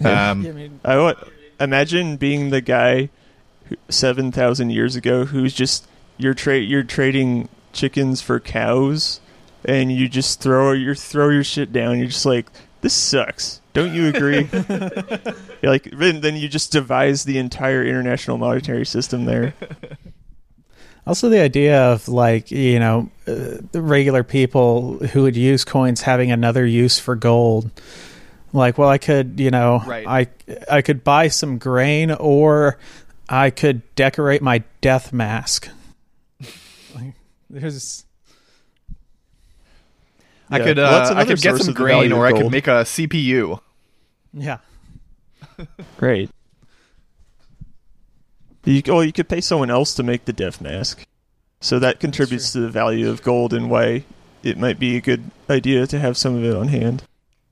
[0.00, 1.14] Um, I mean, I
[1.60, 3.10] imagine being the guy
[3.88, 9.20] seven thousand years ago who's just you're tra- you're trading chickens for cows,
[9.64, 11.98] and you just throw your throw your shit down.
[11.98, 12.46] You're just like,
[12.80, 13.60] this sucks.
[13.74, 14.48] Don't you agree?
[15.62, 19.54] Like then, then you just devise the entire international monetary system there.
[21.06, 26.02] also the idea of like you know uh, the regular people who would use coins
[26.02, 27.70] having another use for gold.
[28.52, 30.06] Like, well, I could, you know, Right.
[30.06, 30.28] I
[30.70, 32.78] I could buy some grain, or
[33.28, 35.70] I could decorate my death mask.
[36.94, 37.14] Like,
[37.50, 38.04] there's
[40.54, 42.26] I Yeah, could well, uh, I could get some of the value grain, of or
[42.26, 43.60] I could make a CPU.
[44.32, 44.58] yeah.
[45.98, 46.30] Great.
[48.64, 51.06] You, well, you could pay someone else to make the death mask,
[51.60, 54.04] so that contributes to the value of gold and why
[54.42, 57.02] it might be a good idea to have some of it on hand.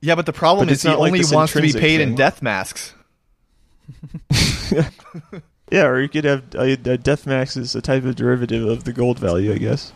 [0.01, 1.81] Yeah, but the problem But is he not like only this wants to be intrinsic
[1.81, 2.93] paid in death masks.
[5.71, 8.83] Yeah, or you could have a, a death mask is a type of derivative of
[8.83, 9.91] the gold value, I guess.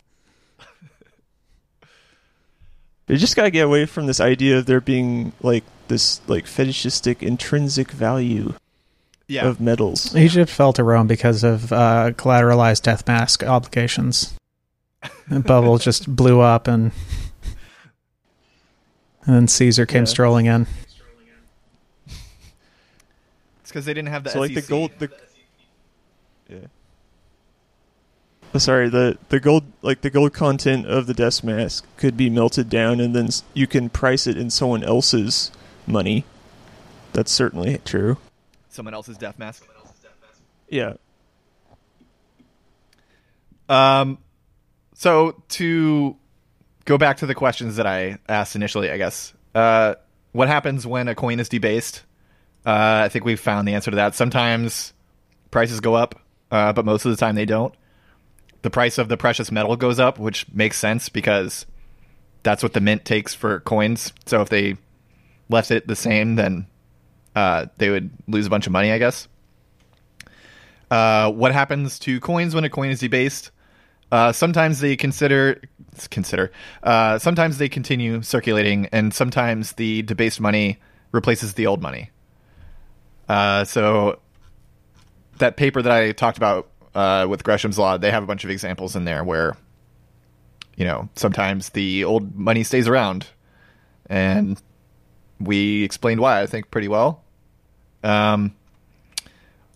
[3.08, 7.24] You just gotta get away from this idea of there being like this like fetishistic
[7.24, 8.54] intrinsic value
[9.28, 10.14] Yeah, of metals.
[10.16, 14.34] Egypt fell to Rome because of uh, collateralized death mask obligations.
[15.30, 16.92] The bubble just blew up, and
[19.26, 20.06] and then Caesar came Yeah.
[20.06, 20.68] strolling in.
[22.08, 25.10] it's because they didn't have the so like the gold the
[26.50, 26.58] yeah
[28.56, 32.70] sorry the the gold like the gold content of the death mask could be melted
[32.70, 35.52] down and then you can price it in someone else's
[35.86, 36.26] money
[37.14, 38.18] that's certainly true
[38.70, 39.66] Someone else's death mask.
[40.70, 40.94] yeah
[43.70, 44.18] Um,
[44.94, 46.16] so to
[46.86, 49.34] go back to the questions that I asked initially, I guess.
[49.54, 49.96] Uh,
[50.32, 52.04] what happens when a coin is debased?
[52.66, 54.16] Uh, I think we've found the answer to that.
[54.16, 54.94] Sometimes
[55.52, 56.20] prices go up,
[56.52, 57.74] uh, but most of the time they don't.
[58.68, 61.66] The price of the precious metal goes up, which makes sense because
[62.44, 64.12] that's what the mint takes for coins.
[64.26, 64.76] So if they
[65.48, 66.68] left it the same, then
[67.34, 69.30] uh, they would lose a bunch of money, I guess.
[70.92, 73.52] Uh, what happens to coins when a coin is debased?
[74.12, 75.62] Uh, sometimes they consider
[76.10, 76.52] consider.
[76.84, 80.78] Uh, sometimes they continue circulating, and sometimes the debased money
[81.14, 82.12] replaces the old money.
[83.30, 84.20] Uh, so
[85.38, 88.50] that paper that I talked about uh, with Gresham's law, they have a bunch of
[88.50, 89.56] examples in there where,
[90.76, 93.28] you know, sometimes the old money stays around,
[94.08, 94.60] and
[95.40, 97.24] we explained why I think pretty well.
[98.04, 98.56] Um,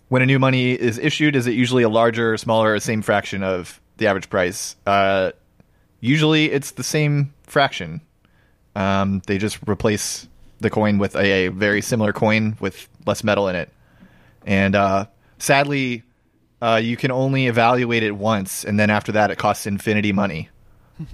[0.08, 3.44] when a new money is issued, is it usually a larger, smaller, or same fraction
[3.44, 4.74] of the average price?
[4.84, 5.30] Uh,
[6.00, 8.00] usually, it's the same fraction.
[8.74, 10.26] Um, they just replace
[10.58, 13.70] the coin with a, a very similar coin with less metal in it,
[14.44, 15.06] and uh,
[15.38, 16.02] sadly,
[16.62, 20.48] uh, you can only evaluate it once, and then after that, it costs infinity money.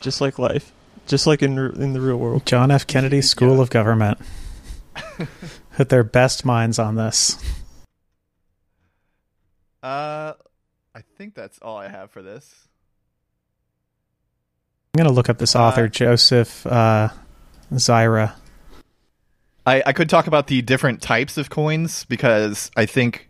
[0.00, 0.72] just like life
[1.06, 2.86] just like in in the real world John F.
[2.86, 4.18] Kennedy School of Government
[5.76, 7.42] put their best minds on this.
[9.82, 10.34] Uh,
[10.94, 12.68] I think that's all I have for this.
[14.94, 17.08] I'm gonna look up this author, Uh, Joseph uh,
[17.72, 18.34] Zyra.
[19.66, 23.28] I, I could talk about the different types of coins because I think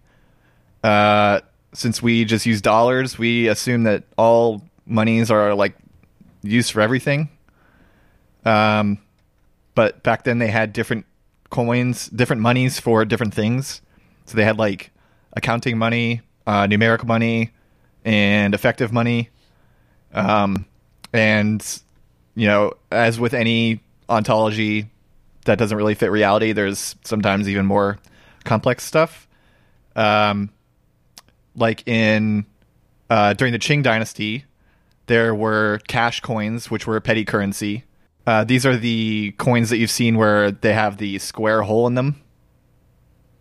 [0.83, 1.41] uh,
[1.73, 5.77] since we just use dollars, we assume that all monies are like
[6.43, 7.29] used for everything.
[8.45, 8.99] Um,
[9.75, 11.07] but back then they had different
[11.51, 13.81] coins, different monies for different things.
[14.27, 14.91] So they had like
[15.35, 17.53] accounting money, uh, numeric money,
[18.05, 19.31] and effective money.
[20.13, 20.67] Um,
[21.13, 21.65] and
[22.35, 24.91] you know, as with any ontology
[25.45, 27.99] that doesn't really fit reality, there's sometimes even more
[28.45, 29.29] complex stuff.
[29.97, 30.51] Um,
[31.57, 32.47] like in
[33.11, 34.45] uh, during the Qing Dynasty,
[35.07, 37.85] there were cash coins, which were petty currency.
[38.27, 41.95] Uh, these are the coins that you've seen where they have the square hole in
[41.95, 42.21] them.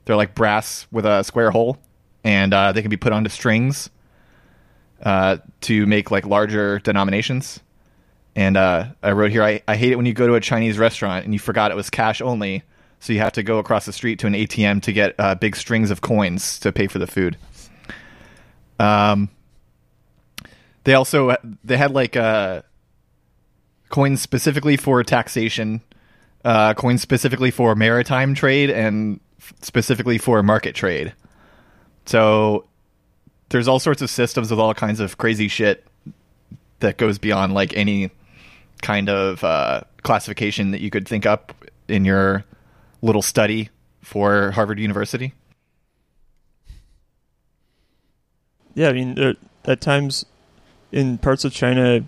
[0.05, 1.77] They're like brass with a square hole,
[2.23, 3.89] and uh, they can be put onto strings
[5.01, 7.61] uh, to make like larger denominations.
[8.35, 10.77] And uh, I wrote here, I, I hate it when you go to a Chinese
[10.77, 12.63] restaurant and you forgot it was cash only,
[12.99, 15.55] so you have to go across the street to an ATM to get uh, big
[15.55, 17.37] strings of coins to pay for the food.
[18.79, 19.29] Um,
[20.83, 22.63] they also they had like uh,
[23.89, 25.81] coins specifically for taxation,
[26.43, 29.19] uh, coins specifically for maritime trade, and
[29.61, 31.13] specifically for market trade.
[32.05, 32.65] So
[33.49, 35.85] there's all sorts of systems with all kinds of crazy shit
[36.79, 38.11] that goes beyond like any
[38.83, 41.55] kind of uh, classification that you could think up
[41.87, 42.43] in your
[43.01, 43.69] little study
[44.01, 45.33] for Harvard University.
[48.75, 49.33] Yeah, I mean, uh,
[49.65, 50.25] at times
[50.91, 52.03] in parts of China,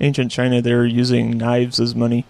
[0.00, 2.24] ancient China, they were using knives as money.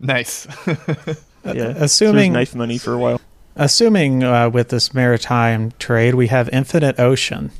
[0.00, 0.46] Nice.
[1.44, 3.20] Yeah, assuming so knife money for a while.
[3.54, 7.52] assuming uh, with this maritime trade we have infinite ocean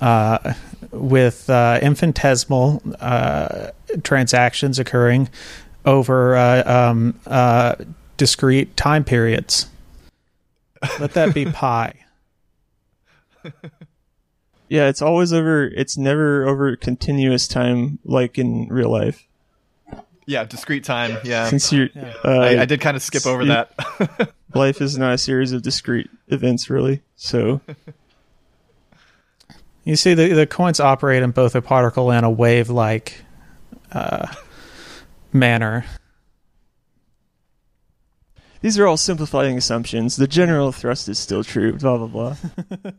[0.00, 0.54] uh,
[0.92, 3.70] with uh, infinitesimal uh,
[4.02, 5.28] transactions occurring
[5.84, 7.74] over uh, um, uh,
[8.16, 9.68] discrete time periods.
[11.00, 11.94] Let that be pi.
[14.68, 15.64] Yeah, it's always over.
[15.64, 19.24] It's never over continuous time like in real life.
[20.26, 21.16] Yeah, discrete time.
[21.24, 22.12] Yeah, Since you're, Yeah.
[22.22, 24.30] uh, I, I did kind of skip over you- that.
[24.54, 27.00] life is not a series of discrete events, really.
[27.16, 27.62] So
[29.84, 33.22] You see, the the coins operate in both a particle and a wave like
[33.92, 34.26] uh,
[35.32, 35.84] manner.
[38.60, 40.16] these are all simplifying assumptions.
[40.16, 41.74] The general thrust is still true.
[41.74, 42.36] Blah blah blah.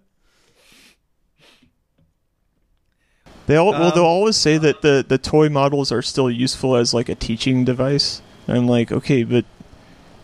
[3.47, 6.75] they all well, Um, they'll always say that the the toy models are still useful
[6.75, 8.21] as like a teaching device.
[8.47, 9.45] And I'm like, okay, but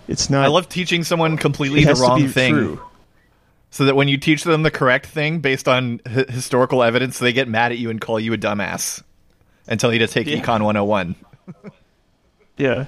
[0.07, 0.45] it's not.
[0.45, 2.81] I love teaching someone completely it the has to wrong be thing, true.
[3.71, 7.33] so that when you teach them the correct thing based on h- historical evidence, they
[7.33, 9.03] get mad at you and call you a dumbass
[9.67, 10.37] and tell you to take Yeah.
[10.37, 11.15] Econ 101.
[12.57, 12.87] Yeah.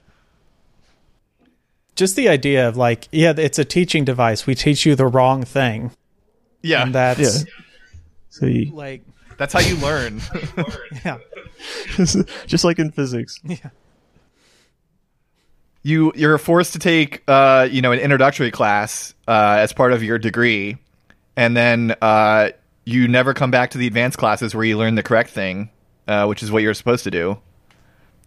[1.96, 4.46] Just the idea of like, yeah, it's a teaching device.
[4.46, 5.92] We teach you the wrong thing,
[6.62, 7.52] Yeah, and that's Yeah.
[8.30, 9.04] So you, like,
[9.38, 10.22] that's how you learn.
[11.06, 11.18] yeah,
[12.46, 13.40] just like in physics.
[13.44, 13.70] yeah.
[15.84, 20.04] you you're forced to take uh, you know an introductory class uh, as part of
[20.04, 20.78] your degree,
[21.36, 22.50] and then uh,
[22.86, 25.70] you never come back to the advanced classes where you learn the correct thing,
[26.08, 27.38] uh, which is what you're supposed to do,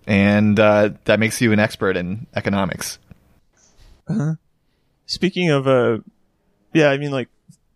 [0.06, 2.98] and uh, that makes you an expert in economics.
[5.06, 5.98] Speaking of, uh,
[6.72, 7.28] yeah, I mean, like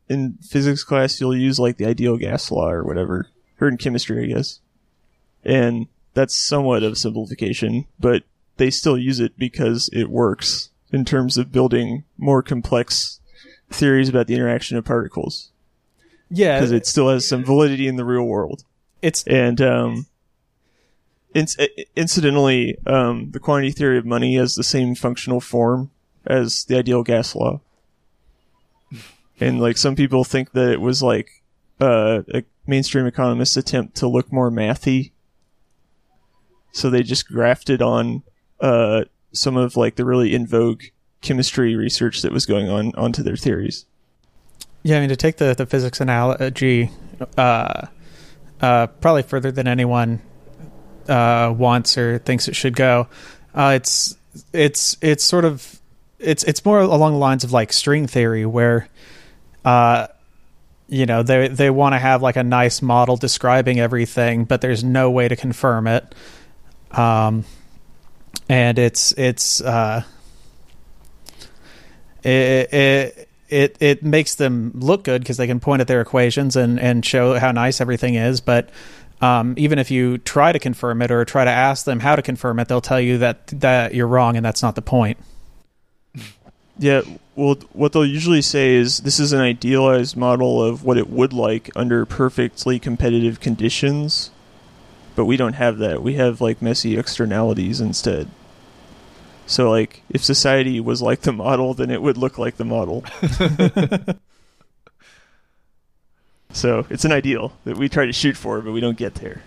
[0.08, 3.28] in physics class, you'll use like the ideal gas law or whatever,
[3.60, 4.60] or in chemistry, I guess.
[5.44, 8.22] And that's somewhat of a simplification, but
[8.56, 13.20] they still use it because it works in terms of building more complex
[13.70, 15.50] theories about the interaction of particles
[16.30, 18.64] Yeah, because it still has some validity in the real world.
[19.04, 20.06] It's And um,
[21.34, 25.90] inc- i- incidentally, um, the quantity theory of money has the same functional form
[26.26, 27.60] as the ideal gas law.
[29.40, 31.42] And like some people think that it was like
[31.80, 35.10] uh, a mainstream economist's attempt to look more mathy,
[36.72, 38.22] so they just grafted on
[38.60, 40.84] uh, some of like the really in vogue
[41.20, 43.86] chemistry research that was going on onto their theories.
[44.82, 46.90] Yeah, I mean to take the the physics analogy,
[47.36, 47.88] uh,
[48.60, 50.20] uh, probably further than anyone
[51.08, 53.08] uh, wants or thinks it should go.
[53.54, 54.16] Uh, it's
[54.52, 55.80] it's it's sort of
[56.18, 58.88] it's it's more along the lines of like string theory, where
[59.64, 60.06] uh,
[60.88, 64.82] you know they they want to have like a nice model describing everything, but there's
[64.82, 66.14] no way to confirm it.
[66.90, 67.44] Um,
[68.48, 70.02] and it's it's uh,
[72.22, 76.56] it, it it it makes them look good because they can point at their equations
[76.56, 78.40] and and show how nice everything is.
[78.40, 78.70] But
[79.20, 82.22] um, even if you try to confirm it or try to ask them how to
[82.22, 85.18] confirm it, they'll tell you that that you're wrong and that's not the point.
[86.76, 87.02] Yeah,
[87.36, 91.32] well, what they'll usually say is this is an idealized model of what it would
[91.32, 94.32] like under perfectly competitive conditions,
[95.14, 96.02] but we don't have that.
[96.02, 98.28] We have like messy externalities instead.
[99.46, 103.04] So, like, if society was like the model, then it would look like the model.
[106.52, 109.42] so, it's an ideal that we try to shoot for, but we don't get there.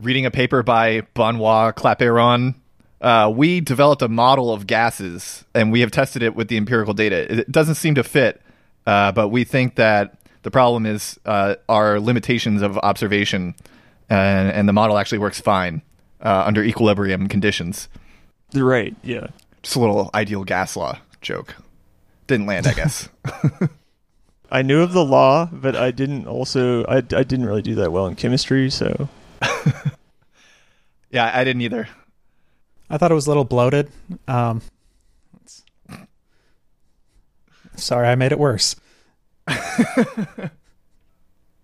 [0.00, 2.54] reading a paper by Benoit Clapeyron,
[3.00, 6.94] uh, we developed a model of gases, and we have tested it with the empirical
[6.94, 7.40] data.
[7.40, 8.42] It doesn't seem to fit,
[8.86, 13.54] uh, but we think that the problem is uh, our limitations of observation,
[14.08, 15.82] and, and the model actually works fine
[16.20, 17.88] uh, under equilibrium conditions.
[18.54, 19.28] Right, yeah.
[19.62, 21.56] Just a little ideal gas law joke.
[22.26, 23.08] Didn't land, I guess.
[24.50, 27.92] I knew of the law, but I didn't also, I, I didn't really do that
[27.92, 29.08] well in chemistry, so.
[31.10, 31.88] yeah, I didn't either.
[32.88, 33.90] I thought it was a little bloated.
[34.26, 34.62] Um,
[37.76, 38.76] sorry, I made it worse.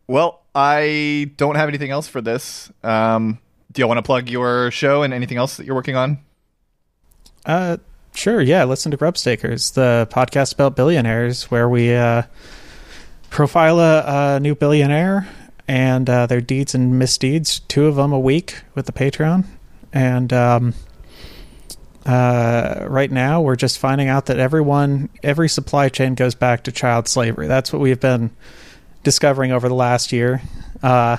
[0.06, 2.70] Well, I don't have anything else for this.
[2.82, 3.39] Um,
[3.73, 6.19] do you want to plug your show and anything else that you're working on?
[7.44, 7.76] Uh,
[8.14, 8.40] sure.
[8.40, 12.22] Yeah, listen to Grubstakers, the podcast about billionaires, where we uh,
[13.30, 15.28] profile a, a new billionaire
[15.68, 17.60] and uh, their deeds and misdeeds.
[17.60, 19.44] Two of them a week with the Patreon,
[19.92, 20.74] and um,
[22.06, 26.72] uh, right now we're just finding out that everyone, every supply chain goes back to
[26.72, 27.46] child slavery.
[27.46, 28.30] That's what we've been
[29.02, 30.42] discovering over the last year.
[30.82, 31.16] Uh,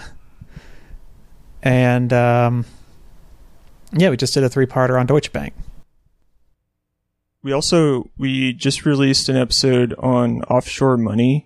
[1.64, 2.66] and um,
[3.94, 5.54] yeah, we just did a three-parter on Deutsche Bank.
[7.46, 11.46] We also we just released an episode on offshore money,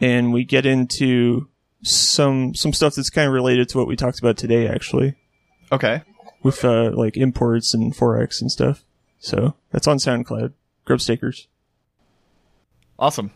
[0.00, 1.46] and we get into
[1.84, 5.14] some some stuff that's kind of related to what we talked about today, actually,
[5.70, 6.02] Okay.
[6.42, 8.82] with uh, like imports and forex and stuff.
[9.20, 10.54] So that's on SoundCloud.
[10.84, 11.46] Grub Stakers.
[12.98, 13.30] Awesome.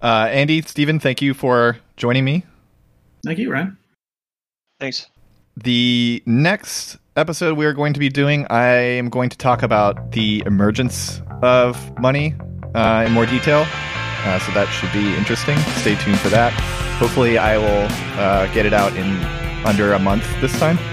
[0.00, 2.44] Uh, Andy, Stephen, thank you for joining me.
[3.26, 3.76] Thank you, Ryan.
[4.80, 5.06] Thanks.
[5.54, 10.12] The next episode we are going to be doing, I am going to talk about
[10.12, 12.34] the emergence of money
[12.74, 13.66] uh, in more detail.
[13.66, 15.58] Uh, so that should be interesting.
[15.80, 16.52] Stay tuned for that.
[16.98, 17.88] Hopefully, I will
[18.20, 19.16] uh, get it out in
[19.66, 20.78] under a month this time.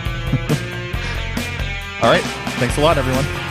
[2.02, 2.24] All right.
[2.58, 3.45] Thanks a lot, everyone.